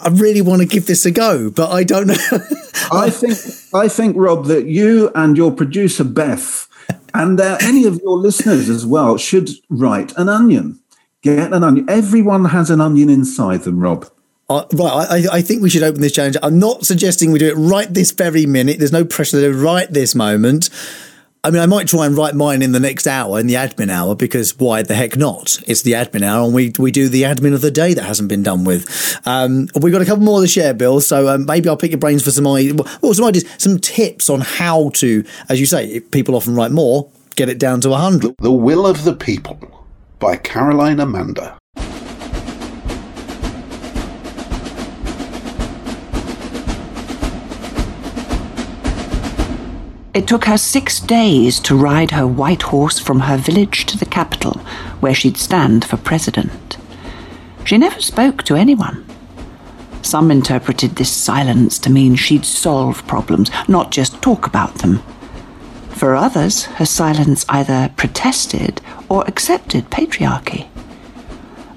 I 0.00 0.08
really 0.08 0.40
want 0.40 0.62
to 0.62 0.66
give 0.66 0.86
this 0.86 1.04
a 1.06 1.10
go, 1.10 1.50
but 1.50 1.70
I 1.70 1.84
don't 1.84 2.06
know. 2.06 2.14
I 2.92 3.10
think 3.10 3.38
I 3.74 3.88
think 3.88 4.16
Rob 4.16 4.46
that 4.46 4.66
you 4.66 5.10
and 5.14 5.36
your 5.36 5.50
producer 5.50 6.04
Beth 6.04 6.68
and 7.14 7.40
uh, 7.40 7.58
any 7.60 7.84
of 7.84 8.00
your 8.02 8.16
listeners 8.16 8.68
as 8.68 8.86
well 8.86 9.16
should 9.16 9.50
write 9.68 10.16
an 10.16 10.28
onion. 10.28 10.80
Get 11.22 11.52
an 11.52 11.64
onion. 11.64 11.88
Everyone 11.88 12.46
has 12.46 12.70
an 12.70 12.80
onion 12.80 13.08
inside 13.08 13.62
them, 13.62 13.80
Rob. 13.80 14.08
Uh, 14.48 14.64
right, 14.72 15.06
I, 15.10 15.36
I, 15.36 15.42
think 15.42 15.62
we 15.62 15.68
should 15.68 15.82
open 15.82 16.00
this 16.00 16.12
challenge. 16.12 16.36
I'm 16.42 16.58
not 16.58 16.86
suggesting 16.86 17.32
we 17.32 17.38
do 17.38 17.48
it 17.48 17.54
right 17.54 17.92
this 17.92 18.12
very 18.12 18.46
minute. 18.46 18.78
There's 18.78 18.92
no 18.92 19.04
pressure 19.04 19.38
to 19.38 19.52
do 19.52 19.58
it 19.58 19.62
right 19.62 19.90
this 19.90 20.14
moment. 20.14 20.70
I 21.44 21.50
mean, 21.50 21.62
I 21.62 21.66
might 21.66 21.86
try 21.86 22.04
and 22.04 22.16
write 22.16 22.34
mine 22.34 22.62
in 22.62 22.72
the 22.72 22.80
next 22.80 23.06
hour, 23.06 23.38
in 23.38 23.46
the 23.46 23.54
admin 23.54 23.90
hour, 23.90 24.16
because 24.16 24.58
why 24.58 24.82
the 24.82 24.94
heck 24.94 25.16
not? 25.16 25.62
It's 25.68 25.82
the 25.82 25.92
admin 25.92 26.22
hour, 26.22 26.44
and 26.44 26.52
we 26.52 26.72
we 26.78 26.90
do 26.90 27.08
the 27.08 27.22
admin 27.22 27.54
of 27.54 27.60
the 27.60 27.70
day 27.70 27.94
that 27.94 28.02
hasn't 28.02 28.28
been 28.28 28.42
done 28.42 28.64
with. 28.64 29.18
Um, 29.24 29.68
we've 29.80 29.92
got 29.92 30.02
a 30.02 30.04
couple 30.04 30.24
more 30.24 30.40
to 30.40 30.48
share, 30.48 30.74
Bill. 30.74 31.00
So 31.00 31.28
um, 31.28 31.46
maybe 31.46 31.68
I'll 31.68 31.76
pick 31.76 31.92
your 31.92 32.00
brains 32.00 32.24
for 32.24 32.32
some 32.32 32.44
some 32.44 33.24
ideas, 33.24 33.44
some 33.58 33.78
tips 33.78 34.28
on 34.28 34.40
how 34.40 34.90
to, 34.94 35.24
as 35.48 35.60
you 35.60 35.66
say, 35.66 36.00
people 36.00 36.34
often 36.34 36.56
write 36.56 36.72
more, 36.72 37.08
get 37.36 37.48
it 37.48 37.58
down 37.58 37.80
to 37.82 37.94
hundred. 37.94 38.34
The 38.40 38.50
Will 38.50 38.86
of 38.86 39.04
the 39.04 39.14
People 39.14 39.86
by 40.18 40.36
Caroline 40.36 40.98
Amanda. 40.98 41.56
It 50.18 50.26
took 50.26 50.46
her 50.46 50.58
six 50.58 50.98
days 50.98 51.60
to 51.60 51.76
ride 51.76 52.10
her 52.10 52.26
white 52.26 52.62
horse 52.62 52.98
from 52.98 53.20
her 53.20 53.36
village 53.36 53.86
to 53.86 53.96
the 53.96 54.04
capital, 54.04 54.54
where 54.98 55.14
she'd 55.14 55.36
stand 55.36 55.84
for 55.84 55.96
president. 55.96 56.76
She 57.64 57.78
never 57.78 58.00
spoke 58.00 58.42
to 58.42 58.56
anyone. 58.56 59.06
Some 60.02 60.32
interpreted 60.32 60.96
this 60.96 61.12
silence 61.12 61.78
to 61.78 61.90
mean 61.90 62.16
she'd 62.16 62.44
solve 62.44 63.06
problems, 63.06 63.48
not 63.68 63.92
just 63.92 64.20
talk 64.20 64.44
about 64.44 64.74
them. 64.78 65.04
For 65.90 66.16
others, 66.16 66.64
her 66.64 66.84
silence 66.84 67.44
either 67.48 67.92
protested 67.96 68.80
or 69.08 69.22
accepted 69.28 69.88
patriarchy. 69.88 70.66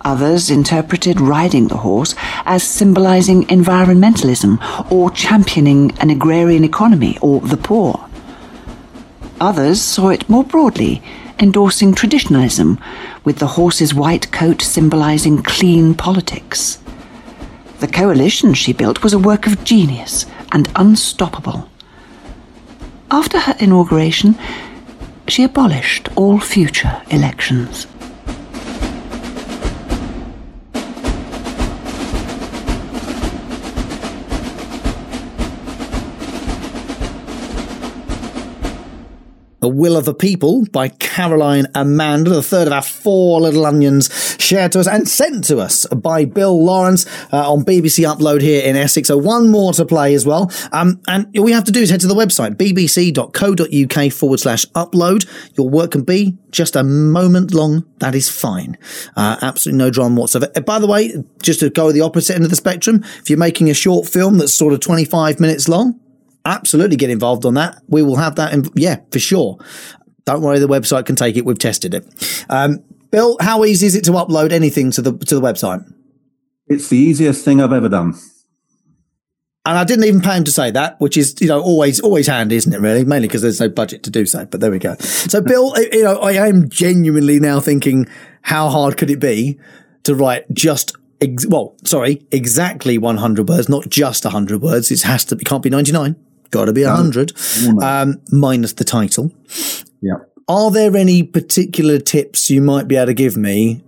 Others 0.04 0.50
interpreted 0.50 1.22
riding 1.22 1.68
the 1.68 1.78
horse 1.78 2.16
as 2.46 2.64
symbolizing 2.64 3.46
environmentalism 3.50 4.58
or 4.92 5.12
championing 5.12 5.92
an 6.00 6.10
agrarian 6.10 6.64
economy 6.64 7.20
or 7.22 7.40
the 7.42 7.56
poor. 7.56 8.08
Others 9.42 9.82
saw 9.82 10.10
it 10.10 10.30
more 10.30 10.44
broadly, 10.44 11.02
endorsing 11.40 11.96
traditionalism, 11.96 12.80
with 13.24 13.40
the 13.40 13.48
horse's 13.48 13.92
white 13.92 14.32
coat 14.32 14.62
symbolizing 14.62 15.42
clean 15.42 15.96
politics. 15.96 16.78
The 17.80 17.88
coalition 17.88 18.54
she 18.54 18.72
built 18.72 19.02
was 19.02 19.14
a 19.14 19.20
work 19.20 19.48
of 19.48 19.64
genius 19.64 20.28
and 20.52 20.70
unstoppable. 20.76 21.68
After 23.10 23.40
her 23.40 23.56
inauguration, 23.60 24.38
she 25.28 25.44
abolished 25.44 26.08
all 26.16 26.40
future 26.40 27.02
elections. 27.10 27.88
The 39.62 39.70
Will 39.70 39.96
of 39.96 40.06
the 40.06 40.16
People 40.16 40.66
by 40.72 40.88
Caroline 40.88 41.68
Amanda, 41.76 42.32
the 42.32 42.42
third 42.42 42.66
of 42.66 42.74
our 42.74 42.82
four 42.82 43.40
little 43.40 43.68
onions 43.68 44.10
shared 44.40 44.72
to 44.72 44.80
us 44.80 44.88
and 44.88 45.08
sent 45.08 45.44
to 45.46 45.60
us 45.60 45.86
by 45.86 46.26
Bill 46.26 46.58
Lawrance 46.58 47.08
uh, 47.32 47.54
on 47.54 47.64
BBC 47.64 48.04
Upload 48.04 48.42
here 48.42 48.64
in 48.64 48.76
Essex. 48.76 49.10
So 49.10 49.18
one 49.18 49.52
more 49.52 49.72
to 49.74 49.86
play 49.86 50.16
as 50.16 50.26
well. 50.26 50.52
Um, 50.72 51.00
and 51.08 51.28
all 51.38 51.48
you 51.48 51.54
have 51.54 51.66
to 51.66 51.72
do 51.72 51.80
is 51.80 51.92
head 51.92 52.00
to 52.00 52.08
the 52.08 52.16
website, 52.16 52.56
bbc.co.uk 52.56 54.12
forward 54.12 54.40
slash 54.40 54.66
upload. 54.70 55.30
Your 55.56 55.70
work 55.70 55.92
can 55.92 56.06
be 56.06 56.40
just 56.50 56.76
a 56.76 56.84
moment 56.84 57.54
long. 57.54 57.86
That 58.00 58.16
is 58.16 58.30
fine. 58.30 58.80
Uh, 59.16 59.38
absolutely 59.44 59.78
no 59.78 59.92
drama 59.92 60.22
whatsoever. 60.22 60.52
Uh, 60.56 60.62
by 60.62 60.80
the 60.80 60.88
way, 60.88 61.14
just 61.44 61.60
to 61.60 61.70
go 61.70 61.92
the 61.92 62.02
opposite 62.02 62.34
end 62.34 62.46
of 62.46 62.50
the 62.50 62.56
spectrum, 62.56 63.04
if 63.20 63.30
you're 63.30 63.38
making 63.38 63.70
a 63.70 63.76
short 63.76 64.08
film 64.08 64.40
that's 64.40 64.56
sort 64.56 64.74
of 64.74 64.80
25 64.80 65.40
minutes 65.40 65.70
long, 65.70 66.00
absolutely 66.46 66.98
get 66.98 67.10
involved 67.10 67.46
on 67.46 67.56
that. 67.56 67.82
We 67.88 68.02
will 68.02 68.18
have 68.18 68.36
that. 68.36 68.54
In, 68.54 68.66
yeah, 68.76 68.98
for 69.12 69.20
sure. 69.20 69.58
Don't 70.26 70.42
worry, 70.42 70.60
the 70.60 70.68
website 70.68 71.06
can 71.06 71.16
take 71.16 71.36
it. 71.36 71.46
We've 71.46 71.58
tested 71.58 71.94
it. 71.94 72.46
Um, 72.50 72.84
Bill, 73.12 73.38
how 73.42 73.66
easy 73.66 73.88
is 73.88 73.96
it 73.96 74.04
to 74.06 74.12
upload 74.12 74.52
anything 74.52 74.92
to 74.92 75.02
the 75.02 75.18
to 75.18 75.36
the 75.36 75.42
website? 75.42 75.84
It's 76.68 76.88
the 76.90 76.98
easiest 76.98 77.44
thing 77.44 77.62
I've 77.62 77.74
ever 77.74 77.90
done. 77.90 78.16
And 79.64 79.78
I 79.78 79.84
didn't 79.84 80.06
even 80.06 80.22
pay 80.22 80.38
him 80.38 80.44
to 80.46 80.52
say 80.52 80.72
that, 80.72 81.00
which 81.00 81.18
is, 81.18 81.36
you 81.40 81.48
know, 81.48 81.62
always, 81.62 82.00
always 82.00 82.26
handy, 82.26 82.56
isn't 82.56 82.74
it? 82.74 82.80
Really, 82.80 83.06
mainly 83.06 83.28
because 83.28 83.44
there's 83.44 83.60
no 83.60 83.70
budget 83.70 84.02
to 84.04 84.10
do 84.10 84.26
so. 84.26 84.46
But 84.46 84.60
there 84.60 84.72
we 84.72 84.80
go. 84.80 84.96
So, 84.96 85.40
Bill, 85.40 85.74
you 85.92 86.04
know, 86.04 86.18
I 86.18 86.48
am 86.48 86.68
genuinely 86.68 87.40
now 87.40 87.60
thinking, 87.60 88.08
how 88.42 88.70
hard 88.70 88.98
could 88.98 89.12
it 89.12 89.20
be 89.20 89.60
to 90.04 90.16
write 90.16 90.52
just 90.52 90.96
ex- 91.22 91.46
well, 91.46 91.76
sorry, 91.86 92.26
exactly 92.32 92.98
100 92.98 93.48
words, 93.48 93.70
not 93.70 93.88
just 93.88 94.24
100 94.24 94.62
words. 94.62 94.92
It 94.92 95.04
has 95.04 95.24
to 95.26 95.36
be, 95.36 95.44
can't 95.44 95.62
be 95.62 95.70
99. 95.70 96.16
Got 96.52 96.66
to 96.66 96.74
be 96.74 96.84
a 96.84 96.90
100, 96.90 97.34
um, 97.82 98.22
minus 98.32 98.74
the 98.74 98.84
title. 98.84 99.34
Yeah. 100.02 100.16
Are 100.48 100.70
there 100.70 100.96
any 100.98 101.24
particular 101.24 101.98
tips 101.98 102.50
you 102.50 102.62
might 102.62 102.88
be 102.88 102.98
able 102.98 103.08
to 103.08 103.14
give 103.14 103.38
me 103.38 103.84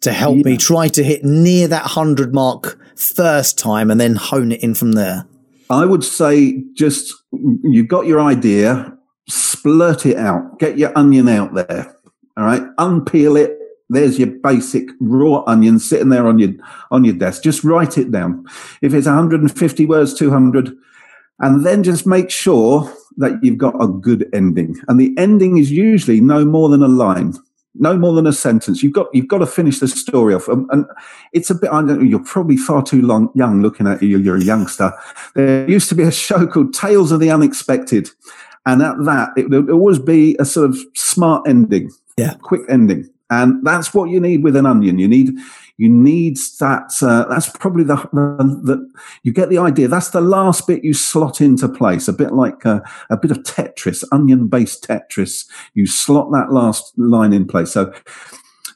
to 0.00 0.12
help 0.12 0.36
me 0.36 0.56
try 0.56 0.88
to 0.88 1.02
hit 1.02 1.24
near 1.24 1.68
that 1.68 1.82
100 1.82 2.32
mark 2.32 2.78
first 2.96 3.58
time 3.58 3.90
and 3.90 4.00
then 4.00 4.14
hone 4.14 4.52
it 4.52 4.62
in 4.62 4.74
from 4.74 4.92
there? 4.92 5.26
I 5.68 5.84
would 5.84 6.04
say 6.04 6.62
just 6.74 7.12
you've 7.32 7.88
got 7.88 8.06
your 8.06 8.20
idea, 8.20 8.96
splurt 9.30 10.06
it 10.06 10.16
out, 10.16 10.58
get 10.58 10.78
your 10.78 10.96
onion 10.96 11.28
out 11.28 11.54
there. 11.54 11.94
All 12.36 12.44
right, 12.44 12.62
unpeel 12.78 13.38
it. 13.38 13.58
There's 13.88 14.18
your 14.18 14.28
basic 14.28 14.88
raw 15.00 15.42
onion 15.46 15.78
sitting 15.78 16.08
there 16.08 16.26
on 16.26 16.38
your 16.38 16.52
on 16.90 17.04
your 17.04 17.14
desk. 17.14 17.42
Just 17.42 17.64
write 17.64 17.98
it 17.98 18.10
down. 18.10 18.44
If 18.82 18.94
it's 18.94 19.06
150 19.06 19.86
words, 19.86 20.14
200, 20.14 20.76
and 21.40 21.64
then 21.64 21.82
just 21.82 22.06
make 22.06 22.30
sure 22.30 22.92
that 23.18 23.38
you've 23.42 23.58
got 23.58 23.82
a 23.82 23.86
good 23.88 24.28
ending. 24.32 24.76
And 24.88 25.00
the 25.00 25.14
ending 25.18 25.58
is 25.58 25.70
usually 25.70 26.20
no 26.20 26.44
more 26.44 26.68
than 26.68 26.82
a 26.82 26.88
line 26.88 27.34
no 27.78 27.96
more 27.96 28.14
than 28.14 28.26
a 28.26 28.32
sentence. 28.32 28.82
You've 28.82 28.92
got 28.92 29.08
you've 29.12 29.28
got 29.28 29.38
to 29.38 29.46
finish 29.46 29.80
the 29.80 29.88
story 29.88 30.34
off, 30.34 30.48
and, 30.48 30.68
and 30.70 30.86
it's 31.32 31.50
a 31.50 31.54
bit. 31.54 31.70
I 31.70 31.82
don't, 31.82 32.08
you're 32.08 32.24
probably 32.24 32.56
far 32.56 32.82
too 32.82 33.02
long 33.02 33.30
young 33.34 33.62
looking 33.62 33.86
at 33.86 34.02
you. 34.02 34.18
You're 34.18 34.36
a 34.36 34.42
youngster. 34.42 34.92
There 35.34 35.68
used 35.68 35.88
to 35.90 35.94
be 35.94 36.02
a 36.02 36.12
show 36.12 36.46
called 36.46 36.74
Tales 36.74 37.12
of 37.12 37.20
the 37.20 37.30
Unexpected, 37.30 38.10
and 38.64 38.82
at 38.82 38.96
that 39.04 39.30
it 39.36 39.50
would 39.50 39.70
always 39.70 39.98
be 39.98 40.36
a 40.38 40.44
sort 40.44 40.70
of 40.70 40.78
smart 40.94 41.46
ending, 41.46 41.90
Yeah. 42.16 42.34
quick 42.42 42.62
ending, 42.68 43.08
and 43.30 43.64
that's 43.64 43.92
what 43.94 44.10
you 44.10 44.20
need 44.20 44.42
with 44.42 44.56
an 44.56 44.66
onion. 44.66 44.98
You 44.98 45.08
need 45.08 45.34
you 45.78 45.88
need 45.88 46.38
that. 46.60 46.90
Uh, 47.02 47.24
that's 47.28 47.50
probably 47.50 47.84
the, 47.84 47.96
the, 48.12 48.60
the 48.62 48.90
you 49.22 49.32
get 49.32 49.50
the 49.50 49.58
idea. 49.58 49.88
That's 49.88 50.10
the 50.10 50.20
last 50.20 50.66
bit 50.66 50.84
you 50.84 50.94
slot 50.94 51.40
into 51.40 51.68
place. 51.68 52.08
A 52.08 52.12
bit 52.12 52.32
like 52.32 52.64
a, 52.64 52.82
a 53.10 53.16
bit 53.16 53.30
of 53.30 53.38
Tetris, 53.38 54.04
onion-based 54.10 54.88
Tetris. 54.88 55.46
You 55.74 55.86
slot 55.86 56.30
that 56.32 56.52
last 56.52 56.92
line 56.98 57.32
in 57.32 57.46
place. 57.46 57.72
So, 57.72 57.92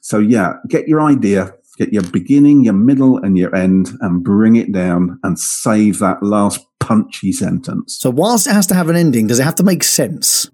so 0.01 0.19
yeah, 0.19 0.55
get 0.69 0.89
your 0.89 1.01
idea, 1.01 1.55
get 1.79 1.93
your 1.93 2.03
beginning, 2.03 2.65
your 2.65 2.75
middle, 2.75 3.19
and 3.19 3.39
your 3.39 3.55
end, 3.55 3.91
and 4.01 4.23
bring 4.23 4.57
it 4.57 4.73
down, 4.73 5.19
and 5.23 5.39
save 5.39 5.99
that 6.01 6.23
last 6.23 6.67
punchy 6.81 7.33
sentence. 7.33 7.97
So 7.99 8.11
whilst 8.11 8.47
it 8.47 8.53
has 8.53 8.67
to 8.69 8.75
have 8.75 8.89
an 8.89 8.97
ending, 8.97 9.27
does 9.27 9.39
it 9.39 9.45
have 9.45 9.55
to 9.57 9.63
make 9.63 9.85
sense? 9.85 10.51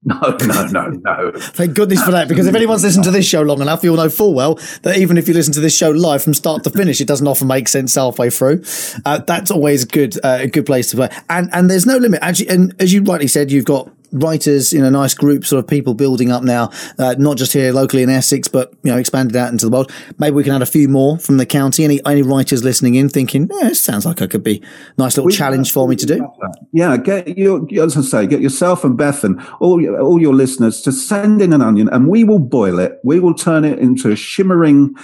No, 0.04 0.36
no, 0.40 0.66
no, 0.68 0.88
no. 0.88 1.32
Thank 1.34 1.74
goodness 1.74 2.02
for 2.02 2.12
that, 2.12 2.28
because 2.28 2.46
if 2.46 2.54
anyone's 2.54 2.84
listened 2.84 3.04
to 3.04 3.10
this 3.10 3.26
show 3.26 3.42
long 3.42 3.60
enough, 3.60 3.82
you'll 3.82 3.96
know 3.96 4.08
full 4.08 4.32
well 4.32 4.54
that 4.82 4.96
even 4.96 5.18
if 5.18 5.26
you 5.26 5.34
listen 5.34 5.52
to 5.54 5.60
this 5.60 5.76
show 5.76 5.90
live 5.90 6.22
from 6.22 6.34
start 6.34 6.62
to 6.64 6.70
finish, 6.70 7.00
it 7.00 7.08
doesn't 7.08 7.26
often 7.26 7.48
make 7.48 7.66
sense 7.66 7.96
halfway 7.96 8.30
through. 8.30 8.62
Uh, 9.04 9.18
that's 9.18 9.50
always 9.50 9.84
good, 9.84 10.16
uh, 10.24 10.38
a 10.42 10.46
good 10.46 10.66
place 10.66 10.90
to 10.90 10.96
play. 10.96 11.08
And 11.28 11.50
and 11.52 11.68
there's 11.68 11.84
no 11.84 11.96
limit. 11.96 12.20
Actually, 12.22 12.48
and 12.50 12.74
as 12.78 12.92
you 12.92 13.02
rightly 13.02 13.26
said, 13.26 13.50
you've 13.50 13.64
got 13.64 13.90
writers 14.12 14.72
in 14.72 14.84
a 14.84 14.90
nice 14.90 15.14
group, 15.14 15.44
sort 15.44 15.62
of 15.62 15.68
people 15.68 15.94
building 15.94 16.30
up 16.30 16.42
now, 16.42 16.70
uh, 16.98 17.14
not 17.18 17.36
just 17.36 17.52
here 17.52 17.72
locally 17.72 18.02
in 18.02 18.10
Essex, 18.10 18.48
but 18.48 18.72
you 18.82 18.90
know 18.90 18.98
expanded 18.98 19.36
out 19.36 19.50
into 19.50 19.66
the 19.66 19.70
world. 19.70 19.92
Maybe 20.18 20.34
we 20.34 20.44
can 20.44 20.54
add 20.54 20.62
a 20.62 20.66
few 20.66 20.88
more 20.88 21.18
from 21.18 21.36
the 21.36 21.46
county. 21.46 21.84
Any 21.84 22.00
any 22.04 22.22
writers 22.22 22.64
listening 22.64 22.94
in, 22.94 23.08
thinking, 23.08 23.48
yeah, 23.60 23.68
it 23.68 23.76
sounds 23.76 24.06
like 24.06 24.20
it 24.20 24.30
could 24.30 24.42
be 24.42 24.62
a 24.96 25.00
nice 25.00 25.16
little 25.16 25.30
challenge 25.30 25.72
for 25.72 25.88
me 25.88 25.96
to 25.96 26.06
do. 26.06 26.26
Yeah, 26.72 26.96
get 26.96 27.36
your 27.36 27.66
as 27.80 27.96
I 27.96 28.02
say, 28.02 28.26
get 28.26 28.40
yourself 28.40 28.84
and 28.84 28.96
Beth 28.96 29.24
and 29.24 29.40
all 29.60 29.80
your, 29.80 30.00
all 30.00 30.20
your 30.20 30.34
listeners 30.34 30.80
to 30.82 30.92
send 30.92 31.42
in 31.42 31.52
an 31.52 31.62
onion, 31.62 31.88
and 31.88 32.08
we 32.08 32.24
will 32.24 32.38
boil 32.38 32.78
it. 32.78 32.98
We 33.04 33.20
will 33.20 33.34
turn 33.34 33.64
it 33.64 33.78
into 33.78 34.10
a 34.10 34.16
shimmering, 34.16 34.94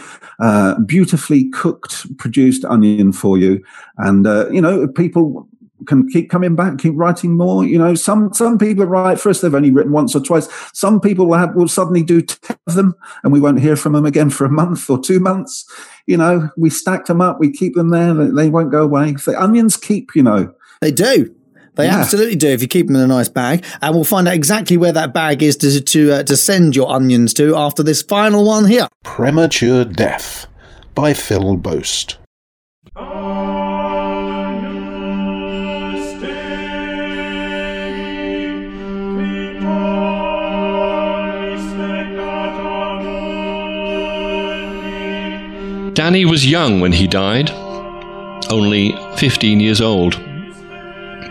uh, 0.41 0.79
beautifully 0.81 1.49
cooked, 1.51 2.17
produced 2.19 2.65
onion 2.65 3.13
for 3.13 3.39
you. 3.39 3.63
And 3.99 4.27
uh, 4.27 4.51
you 4.51 4.61
know, 4.61 4.89
people 4.89 5.49
can 5.85 6.09
keep 6.09 6.31
coming 6.31 6.57
back, 6.57 6.79
keep 6.79 6.95
writing 6.97 7.37
more. 7.37 7.65
You 7.65 7.79
know, 7.79 7.95
some 7.95 8.33
some 8.33 8.59
people 8.59 8.87
write 8.87 9.21
for 9.21 9.31
us; 9.31 9.41
they've 9.41 9.55
only 9.55 9.71
written 9.71 9.93
once 9.93 10.15
or 10.17 10.21
twice. 10.21 10.49
Some 10.73 11.01
people 11.01 11.27
will, 11.27 11.39
have, 11.39 11.55
will 11.55 11.69
suddenly 11.69 12.03
do 12.03 12.23
ten 12.23 12.57
of 12.67 12.75
them, 12.75 12.95
and 13.23 13.33
we 13.33 13.41
won't 13.41 13.61
hear 13.61 13.77
from 13.77 13.93
them 13.93 14.07
again 14.07 14.31
for 14.31 14.45
a 14.45 14.51
month 14.51 14.89
or 14.91 14.99
two 15.01 15.21
months. 15.21 15.65
You 16.07 16.17
know, 16.17 16.51
we 16.57 16.71
stack 16.71 17.07
them 17.07 17.21
up, 17.21 17.39
we 17.41 17.51
keep 17.53 17.75
them 17.75 17.91
there; 17.91 18.13
they, 18.15 18.27
they 18.29 18.49
won't 18.51 18.71
go 18.71 18.83
away. 18.83 19.13
The 19.13 19.41
onions 19.41 19.77
keep. 19.77 20.15
You 20.15 20.23
know. 20.23 20.55
They 20.81 20.91
do. 20.93 21.35
They 21.77 21.87
Yeah. 21.87 21.99
absolutely 21.99 22.37
do 22.37 22.49
if 22.49 22.63
you 22.63 22.69
keep 22.69 22.87
them 22.87 22.95
in 22.97 23.03
a 23.03 23.07
nice 23.07 23.29
bag. 23.29 23.65
And 23.83 23.95
we'll 23.95 24.05
find 24.05 24.29
out 24.29 24.35
exactly 24.35 24.77
where 24.77 24.93
that 24.93 25.13
bag 25.13 25.43
is 25.43 25.57
to 25.57 25.81
to, 25.81 26.13
uh, 26.13 26.23
to 26.23 26.37
send 26.37 26.77
your 26.77 26.91
onions 26.91 27.35
to 27.35 27.57
after 27.57 27.83
this 27.83 28.03
final 28.03 28.45
one 28.45 28.67
here. 28.67 28.87
Premature 29.03 29.85
Death 29.85 30.47
by 30.95 31.15
Phil 31.15 31.57
Boast. 31.57 32.19
Danny 45.95 46.25
was 46.25 46.45
young 46.45 46.81
when 46.81 46.91
he 46.91 47.07
died, 47.07 47.51
only 48.51 48.93
15 49.17 49.61
years 49.61 49.81
old. 49.81 50.21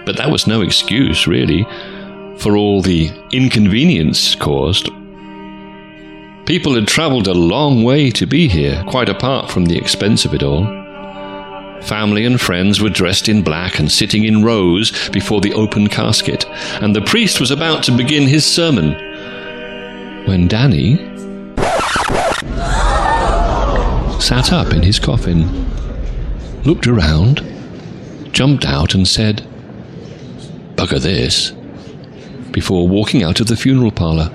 But 0.05 0.15
that 0.15 0.31
was 0.31 0.47
no 0.47 0.61
excuse, 0.61 1.27
really, 1.27 1.67
for 2.37 2.55
all 2.55 2.81
the 2.81 3.11
inconvenience 3.33 4.35
caused. 4.35 4.89
People 6.45 6.75
had 6.75 6.87
travelled 6.87 7.27
a 7.27 7.33
long 7.33 7.83
way 7.83 8.09
to 8.11 8.25
be 8.25 8.47
here, 8.47 8.81
quite 8.87 9.09
apart 9.09 9.51
from 9.51 9.65
the 9.65 9.77
expense 9.77 10.23
of 10.23 10.33
it 10.33 10.43
all. 10.43 10.63
Family 11.81 12.25
and 12.25 12.39
friends 12.39 12.79
were 12.79 12.89
dressed 12.89 13.27
in 13.27 13.43
black 13.43 13.79
and 13.79 13.91
sitting 13.91 14.23
in 14.23 14.45
rows 14.45 15.09
before 15.09 15.41
the 15.41 15.53
open 15.53 15.87
casket, 15.87 16.45
and 16.81 16.95
the 16.95 17.01
priest 17.01 17.41
was 17.41 17.51
about 17.51 17.83
to 17.83 17.97
begin 17.97 18.29
his 18.29 18.45
sermon. 18.45 18.93
When 20.25 20.47
Danny 20.47 20.95
sat 24.23 24.53
up 24.53 24.71
in 24.71 24.81
his 24.81 24.99
coffin, 24.99 25.69
looked 26.63 26.87
around, 26.87 27.43
jumped 28.31 28.63
out, 28.63 28.93
and 28.93 29.05
said, 29.05 29.45
Bugger 30.75 31.01
this, 31.01 31.51
before 32.51 32.87
walking 32.87 33.21
out 33.21 33.41
of 33.41 33.47
the 33.47 33.57
funeral 33.57 33.91
parlour. 33.91 34.31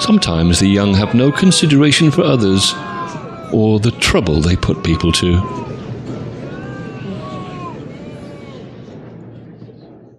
Sometimes 0.00 0.60
the 0.60 0.66
young 0.66 0.94
have 0.94 1.14
no 1.14 1.30
consideration 1.30 2.10
for 2.10 2.22
others 2.22 2.72
or 3.52 3.78
the 3.78 3.94
trouble 4.00 4.40
they 4.40 4.56
put 4.56 4.82
people 4.82 5.12
to. 5.12 5.73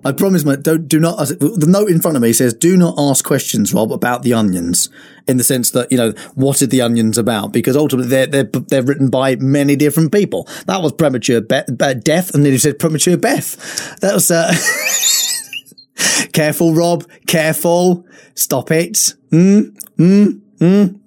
I 0.06 0.12
promise, 0.12 0.46
mate. 0.46 0.62
Don't 0.62 0.88
do 0.88 1.00
not. 1.00 1.18
The 1.18 1.66
note 1.68 1.90
in 1.90 2.00
front 2.00 2.16
of 2.16 2.22
me 2.22 2.32
says, 2.32 2.54
"Do 2.54 2.78
not 2.78 2.94
ask 2.96 3.26
questions, 3.26 3.74
Rob, 3.74 3.92
about 3.92 4.22
the 4.22 4.34
onions." 4.34 4.88
In 5.28 5.38
the 5.38 5.44
sense 5.44 5.72
that 5.72 5.92
you 5.92 5.98
know, 5.98 6.14
what 6.36 6.62
are 6.62 6.68
the 6.68 6.82
onions 6.82 7.18
about? 7.18 7.52
Because 7.52 7.76
ultimately, 7.76 8.10
they're 8.10 8.28
they're 8.28 8.44
they're 8.44 8.84
written 8.84 9.10
by 9.10 9.36
many 9.38 9.76
different 9.76 10.12
people. 10.12 10.48
That 10.68 10.84
was 10.84 10.92
premature 10.92 11.42
be- 11.42 11.64
uh, 11.80 11.94
death, 11.94 12.36
and 12.36 12.46
then 12.46 12.52
he 12.52 12.60
said 12.60 12.78
premature 12.78 13.18
Beth. 13.18 14.00
That 14.02 14.14
was. 14.14 14.30
Uh, 14.30 14.54
careful, 16.34 16.76
Rob. 16.76 17.04
Careful. 17.26 18.06
Stop 18.36 18.70
it. 18.70 19.16
Mm, 19.32 19.76
mm, 19.98 20.40
mm. 20.60 21.00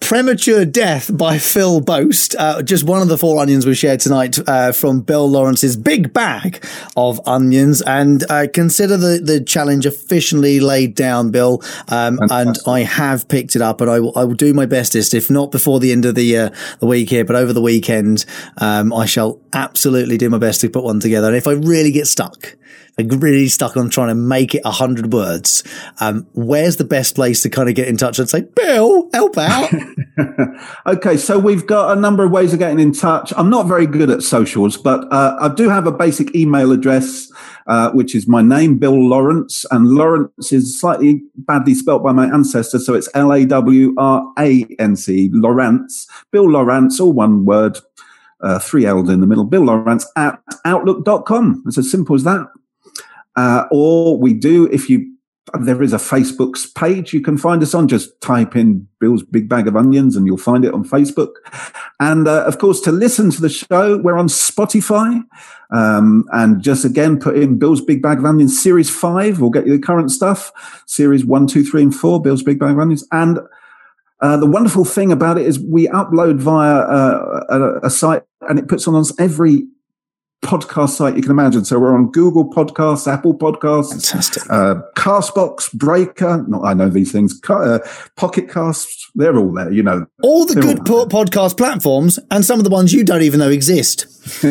Premature 0.00 0.64
Death 0.64 1.16
by 1.16 1.38
Phil 1.38 1.80
Boast. 1.80 2.34
Uh, 2.38 2.62
just 2.62 2.84
one 2.84 3.02
of 3.02 3.08
the 3.08 3.18
four 3.18 3.40
onions 3.40 3.66
we 3.66 3.74
shared 3.74 4.00
tonight 4.00 4.38
uh, 4.48 4.72
from 4.72 5.00
Bill 5.00 5.28
Lawrance's 5.28 5.76
big 5.76 6.12
bag 6.12 6.64
of 6.96 7.20
onions. 7.26 7.82
And 7.82 8.24
uh, 8.30 8.46
consider 8.52 8.96
the, 8.96 9.20
the 9.22 9.40
challenge 9.40 9.86
officially 9.86 10.60
laid 10.60 10.94
down, 10.94 11.30
Bill. 11.30 11.62
Um, 11.88 12.18
and 12.30 12.56
I 12.66 12.80
have 12.80 13.28
picked 13.28 13.56
it 13.56 13.62
up 13.62 13.80
and 13.80 13.90
I 13.90 14.00
will, 14.00 14.16
I 14.16 14.24
will 14.24 14.34
do 14.34 14.54
my 14.54 14.66
bestest, 14.66 15.14
if 15.14 15.30
not 15.30 15.50
before 15.50 15.80
the 15.80 15.92
end 15.92 16.04
of 16.04 16.14
the, 16.14 16.36
uh, 16.36 16.50
the 16.78 16.86
week 16.86 17.10
here, 17.10 17.24
but 17.24 17.36
over 17.36 17.52
the 17.52 17.62
weekend, 17.62 18.24
um, 18.58 18.92
I 18.92 19.06
shall 19.06 19.40
absolutely 19.52 20.18
do 20.18 20.30
my 20.30 20.38
best 20.38 20.60
to 20.60 20.70
put 20.70 20.84
one 20.84 21.00
together. 21.00 21.28
And 21.28 21.36
if 21.36 21.46
I 21.46 21.52
really 21.52 21.90
get 21.90 22.06
stuck, 22.06 22.56
like 22.98 23.08
really 23.20 23.48
stuck 23.48 23.76
on 23.76 23.90
trying 23.90 24.08
to 24.08 24.14
make 24.14 24.54
it 24.54 24.62
a 24.64 24.70
hundred 24.70 25.12
words. 25.12 25.62
Um, 26.00 26.26
where's 26.32 26.76
the 26.76 26.84
best 26.84 27.14
place 27.14 27.42
to 27.42 27.50
kind 27.50 27.68
of 27.68 27.74
get 27.74 27.88
in 27.88 27.96
touch 27.96 28.18
and 28.18 28.28
say, 28.28 28.42
Bill, 28.54 29.08
help 29.12 29.36
out? 29.38 29.70
Okay, 30.86 31.16
so 31.16 31.38
we've 31.38 31.66
got 31.66 31.96
a 31.96 32.00
number 32.00 32.24
of 32.24 32.30
ways 32.30 32.52
of 32.52 32.58
getting 32.58 32.80
in 32.80 32.92
touch. 32.92 33.32
I'm 33.36 33.50
not 33.50 33.66
very 33.66 33.86
good 33.86 34.08
at 34.08 34.22
socials, 34.22 34.76
but 34.76 35.04
uh, 35.12 35.36
I 35.38 35.48
do 35.52 35.68
have 35.68 35.86
a 35.86 35.92
basic 35.92 36.34
email 36.34 36.72
address, 36.72 37.30
uh, 37.66 37.90
which 37.90 38.14
is 38.14 38.26
my 38.26 38.40
name, 38.40 38.78
Bill 38.78 38.94
Lawrance, 38.94 39.66
and 39.70 39.88
Lawrance 39.88 40.52
is 40.52 40.80
slightly 40.80 41.22
badly 41.36 41.74
spelt 41.74 42.02
by 42.02 42.12
my 42.12 42.26
ancestors, 42.26 42.86
so 42.86 42.94
it's 42.94 43.08
L 43.14 43.32
A 43.32 43.44
W 43.44 43.94
R 43.98 44.32
A 44.38 44.64
N 44.78 44.96
C, 44.96 45.28
Lawrance, 45.30 46.06
Bill 46.30 46.46
Lawrance, 46.46 46.98
all 47.00 47.12
one 47.12 47.44
word, 47.44 47.78
uh, 48.40 48.58
three 48.58 48.86
L's 48.86 49.10
in 49.10 49.20
the 49.20 49.26
middle, 49.26 49.44
Bill 49.44 49.62
Lawrance 49.62 50.06
at 50.16 50.40
outlook.com. 50.64 51.64
It's 51.66 51.78
as 51.78 51.90
simple 51.90 52.14
as 52.14 52.24
that. 52.24 52.46
Uh, 53.36 53.64
or 53.70 54.18
we 54.18 54.32
do, 54.32 54.66
if 54.72 54.88
you 54.88 55.12
there 55.54 55.80
is 55.80 55.92
a 55.92 55.98
Facebook 55.98 56.74
page 56.74 57.12
you 57.12 57.20
can 57.20 57.38
find 57.38 57.62
us 57.62 57.74
on. 57.74 57.86
Just 57.86 58.20
type 58.20 58.56
in 58.56 58.86
Bill's 58.98 59.22
Big 59.22 59.48
Bag 59.48 59.68
of 59.68 59.76
Onions 59.76 60.16
and 60.16 60.26
you'll 60.26 60.36
find 60.36 60.64
it 60.64 60.74
on 60.74 60.84
Facebook. 60.84 61.34
And 62.00 62.26
uh, 62.26 62.44
of 62.44 62.58
course, 62.58 62.80
to 62.82 62.92
listen 62.92 63.30
to 63.30 63.40
the 63.40 63.48
show, 63.48 63.98
we're 63.98 64.18
on 64.18 64.26
Spotify. 64.26 65.22
Um, 65.70 66.24
and 66.32 66.62
just 66.62 66.84
again, 66.84 67.18
put 67.18 67.36
in 67.36 67.58
Bill's 67.58 67.80
Big 67.80 68.02
Bag 68.02 68.18
of 68.18 68.24
Onions 68.24 68.60
Series 68.60 68.90
5. 68.90 69.40
We'll 69.40 69.50
get 69.50 69.66
you 69.66 69.76
the 69.76 69.86
current 69.86 70.10
stuff. 70.10 70.52
Series 70.86 71.24
1, 71.24 71.46
2, 71.46 71.64
3, 71.64 71.82
and 71.82 71.94
4, 71.94 72.20
Bill's 72.20 72.42
Big 72.42 72.58
Bag 72.58 72.72
of 72.72 72.80
Onions. 72.80 73.06
And 73.12 73.38
Uh, 74.22 74.36
the 74.38 74.46
wonderful 74.46 74.84
thing 74.84 75.12
about 75.12 75.36
it 75.36 75.46
is 75.46 75.60
we 75.60 75.88
upload 75.88 76.38
via 76.38 76.78
uh, 76.78 77.44
a, 77.50 77.86
a 77.86 77.90
site 77.90 78.22
and 78.48 78.58
it 78.58 78.66
puts 78.66 78.88
on 78.88 78.94
us 78.94 79.12
every 79.20 79.66
podcast 80.44 80.90
site 80.90 81.16
you 81.16 81.22
can 81.22 81.30
imagine. 81.30 81.64
So 81.64 81.78
we're 81.78 81.94
on 81.94 82.10
Google 82.10 82.48
Podcasts, 82.48 83.10
Apple 83.12 83.36
Podcasts, 83.36 83.90
Fantastic. 84.10 84.42
uh, 84.50 84.76
Castbox, 84.96 85.72
Breaker. 85.72 86.44
Not 86.48 86.64
I 86.64 86.74
know 86.74 86.88
these 86.88 87.10
things. 87.12 87.40
Uh, 87.48 87.78
Pocket 88.16 88.48
Casts. 88.50 89.10
They're 89.14 89.36
all 89.36 89.52
there. 89.52 89.72
You 89.72 89.82
know. 89.82 90.06
All 90.22 90.44
the 90.46 90.60
good 90.60 90.88
all- 90.90 91.06
po- 91.06 91.24
podcast 91.24 91.56
platforms 91.56 92.18
and 92.30 92.44
some 92.44 92.58
of 92.60 92.64
the 92.64 92.70
ones 92.70 92.92
you 92.92 93.02
don't 93.04 93.22
even 93.22 93.40
know 93.40 93.48
exist. 93.50 94.06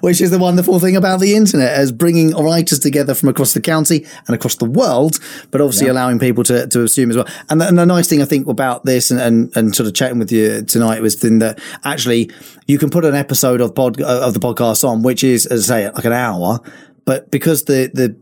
Which 0.00 0.20
is 0.20 0.30
the 0.30 0.38
wonderful 0.38 0.78
thing 0.78 0.94
about 0.94 1.18
the 1.18 1.34
internet 1.34 1.72
as 1.72 1.90
bringing 1.90 2.30
writers 2.30 2.78
together 2.78 3.12
from 3.12 3.28
across 3.28 3.54
the 3.54 3.60
county 3.60 4.06
and 4.28 4.36
across 4.36 4.54
the 4.54 4.66
world, 4.66 5.18
but 5.50 5.60
obviously 5.60 5.88
allowing 5.88 6.20
people 6.20 6.44
to, 6.44 6.68
to 6.68 6.84
assume 6.84 7.10
as 7.10 7.16
well. 7.16 7.26
And 7.50 7.60
the, 7.60 7.66
and 7.66 7.76
the 7.76 7.84
nice 7.84 8.08
thing 8.08 8.22
I 8.22 8.24
think 8.24 8.46
about 8.46 8.84
this 8.84 9.10
and, 9.10 9.20
and, 9.20 9.56
and 9.56 9.74
sort 9.74 9.88
of 9.88 9.94
chatting 9.94 10.20
with 10.20 10.30
you 10.30 10.62
tonight 10.62 11.02
was 11.02 11.20
then 11.20 11.40
that 11.40 11.58
actually 11.82 12.30
you 12.68 12.78
can 12.78 12.88
put 12.88 13.04
an 13.04 13.16
episode 13.16 13.60
of 13.60 13.74
pod, 13.74 14.00
of 14.00 14.32
the 14.32 14.40
podcast 14.40 14.88
on, 14.88 15.02
which 15.02 15.24
is, 15.24 15.44
as 15.46 15.68
I 15.68 15.80
say, 15.80 15.90
like 15.90 16.04
an 16.04 16.12
hour, 16.12 16.60
but 17.04 17.32
because 17.32 17.64
the, 17.64 17.90
the, 17.92 18.16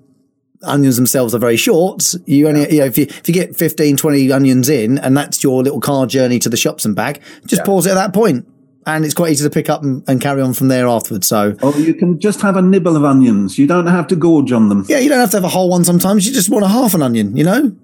onions 0.65 0.95
themselves 0.95 1.35
are 1.35 1.41
very 1.41 1.57
short. 1.57 2.15
You 2.25 2.47
only, 2.47 2.73
you 2.73 2.79
know, 2.79 2.85
if 2.85 2.97
you, 2.97 3.07
if 3.09 3.27
you 3.27 3.35
get 3.35 3.57
15, 3.57 3.97
20 3.97 4.31
onions 4.31 4.69
in 4.69 4.97
and 4.99 5.17
that's 5.17 5.43
your 5.43 5.61
little 5.61 5.81
car 5.81 6.07
journey 6.07 6.39
to 6.39 6.49
the 6.49 6.57
shops 6.57 6.85
and 6.85 6.95
back, 6.95 7.21
just 7.47 7.65
pause 7.65 7.85
it 7.85 7.91
at 7.91 7.95
that 7.95 8.15
point 8.15 8.47
And 8.87 9.05
it's 9.05 9.15
quite 9.15 9.31
easy 9.33 9.45
to 9.45 9.51
pick 9.51 9.71
up 9.71 9.83
and, 9.83 10.03
and 10.09 10.21
carry 10.21 10.43
on 10.43 10.55
from 10.55 10.69
there 10.69 10.89
afterwards. 10.89 11.27
So, 11.27 11.55
Or 11.63 11.73
you 11.75 11.95
can 11.95 12.19
just 12.19 12.41
have 12.41 12.57
a 12.57 12.63
nibble 12.63 12.97
of 12.97 13.05
onions. 13.05 13.59
You 13.59 13.67
don't 13.67 13.87
have 13.87 14.07
to 14.09 14.17
gorge 14.17 14.51
on 14.53 14.69
them. 14.69 14.85
yeah, 14.89 14.99
you 14.99 15.09
don't 15.09 15.21
have 15.21 15.31
to 15.31 15.37
have 15.37 15.45
a 15.45 15.49
whole 15.49 15.71
one 15.71 15.85
sometimes. 15.85 16.27
You 16.27 16.33
just 16.33 16.51
want 16.51 16.65
a 16.65 16.69
half 16.69 16.95
an 16.95 17.03
onion, 17.03 17.37
you 17.37 17.45
know? 17.45 17.77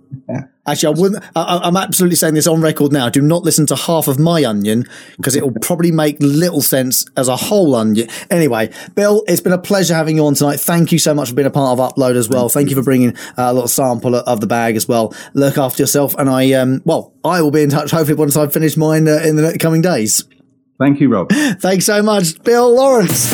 Actually, 0.66 0.96
I 0.96 1.00
wouldn't. 1.00 1.24
I, 1.36 1.60
I'm 1.62 1.76
absolutely 1.76 2.16
saying 2.16 2.34
this 2.34 2.46
on 2.46 2.60
record 2.60 2.92
now. 2.92 3.08
Do 3.08 3.20
not 3.22 3.42
listen 3.42 3.66
to 3.66 3.76
half 3.76 4.08
of 4.08 4.18
my 4.18 4.44
onion 4.44 4.84
because 5.16 5.34
it 5.36 5.42
will 5.42 5.52
probably 5.60 5.90
make 5.92 6.16
little 6.20 6.60
sense 6.60 7.06
as 7.16 7.28
a 7.28 7.36
whole 7.36 7.74
onion. 7.74 8.08
Anyway, 8.30 8.70
Bill, 8.94 9.22
it's 9.28 9.40
been 9.40 9.52
a 9.52 9.58
pleasure 9.58 9.94
having 9.94 10.16
you 10.16 10.26
on 10.26 10.34
tonight. 10.34 10.60
Thank 10.60 10.92
you 10.92 10.98
so 10.98 11.14
much 11.14 11.28
for 11.30 11.34
being 11.34 11.46
a 11.46 11.50
part 11.50 11.78
of 11.78 11.94
Upload 11.94 12.16
as 12.16 12.28
well. 12.28 12.48
Thank 12.48 12.70
you 12.70 12.76
for 12.76 12.82
bringing 12.82 13.16
uh, 13.16 13.16
a 13.36 13.52
little 13.52 13.68
sample 13.68 14.14
of 14.16 14.40
the 14.40 14.46
bag 14.46 14.76
as 14.76 14.86
well. 14.88 15.14
Look 15.34 15.56
after 15.58 15.82
yourself, 15.82 16.14
and 16.18 16.28
I, 16.28 16.52
um, 16.52 16.82
well, 16.84 17.14
I 17.24 17.40
will 17.40 17.50
be 17.50 17.62
in 17.62 17.70
touch 17.70 17.90
hopefully 17.90 18.16
once 18.18 18.36
I've 18.36 18.52
finished 18.52 18.76
mine 18.76 19.08
uh, 19.08 19.20
in 19.24 19.36
the 19.36 19.56
coming 19.58 19.80
days. 19.82 20.24
Thank 20.78 21.00
you, 21.00 21.08
Rob. 21.08 21.30
Thanks 21.58 21.86
so 21.86 22.02
much, 22.02 22.40
Bill 22.44 22.76
Lawrance. 22.76 23.32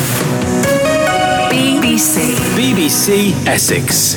BBC. 1.51 2.33
BBC 2.57 3.31
Essex. 3.47 4.15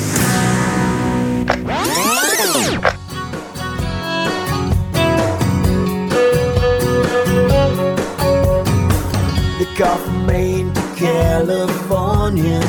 They 9.59 9.67
go 9.77 9.97
from 9.97 10.27
Maine 10.27 10.73
to 10.73 10.81
California. 10.97 12.61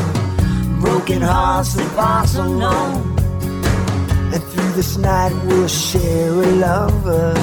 Broken 0.82 1.22
hearts 1.22 1.74
that 1.76 1.96
pass 1.96 2.36
unknown. 2.36 3.18
And 4.34 4.44
through 4.44 4.72
this 4.72 4.98
night 4.98 5.34
we'll 5.46 5.68
share 5.68 6.32
a 6.32 6.52
lover. 6.66 7.34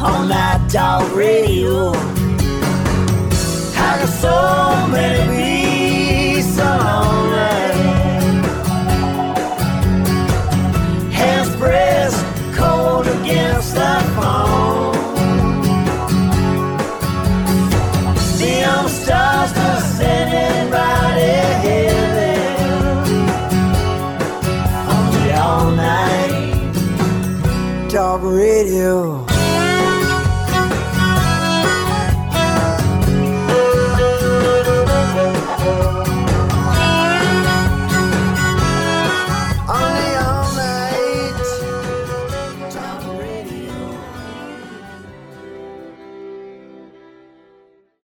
On 0.00 0.28
that 0.28 0.70
dog 0.70 1.10
radio. 1.12 1.92
How 3.88 3.96
can 3.96 4.06
so 4.06 4.86
many 4.92 5.62
be 5.62 5.67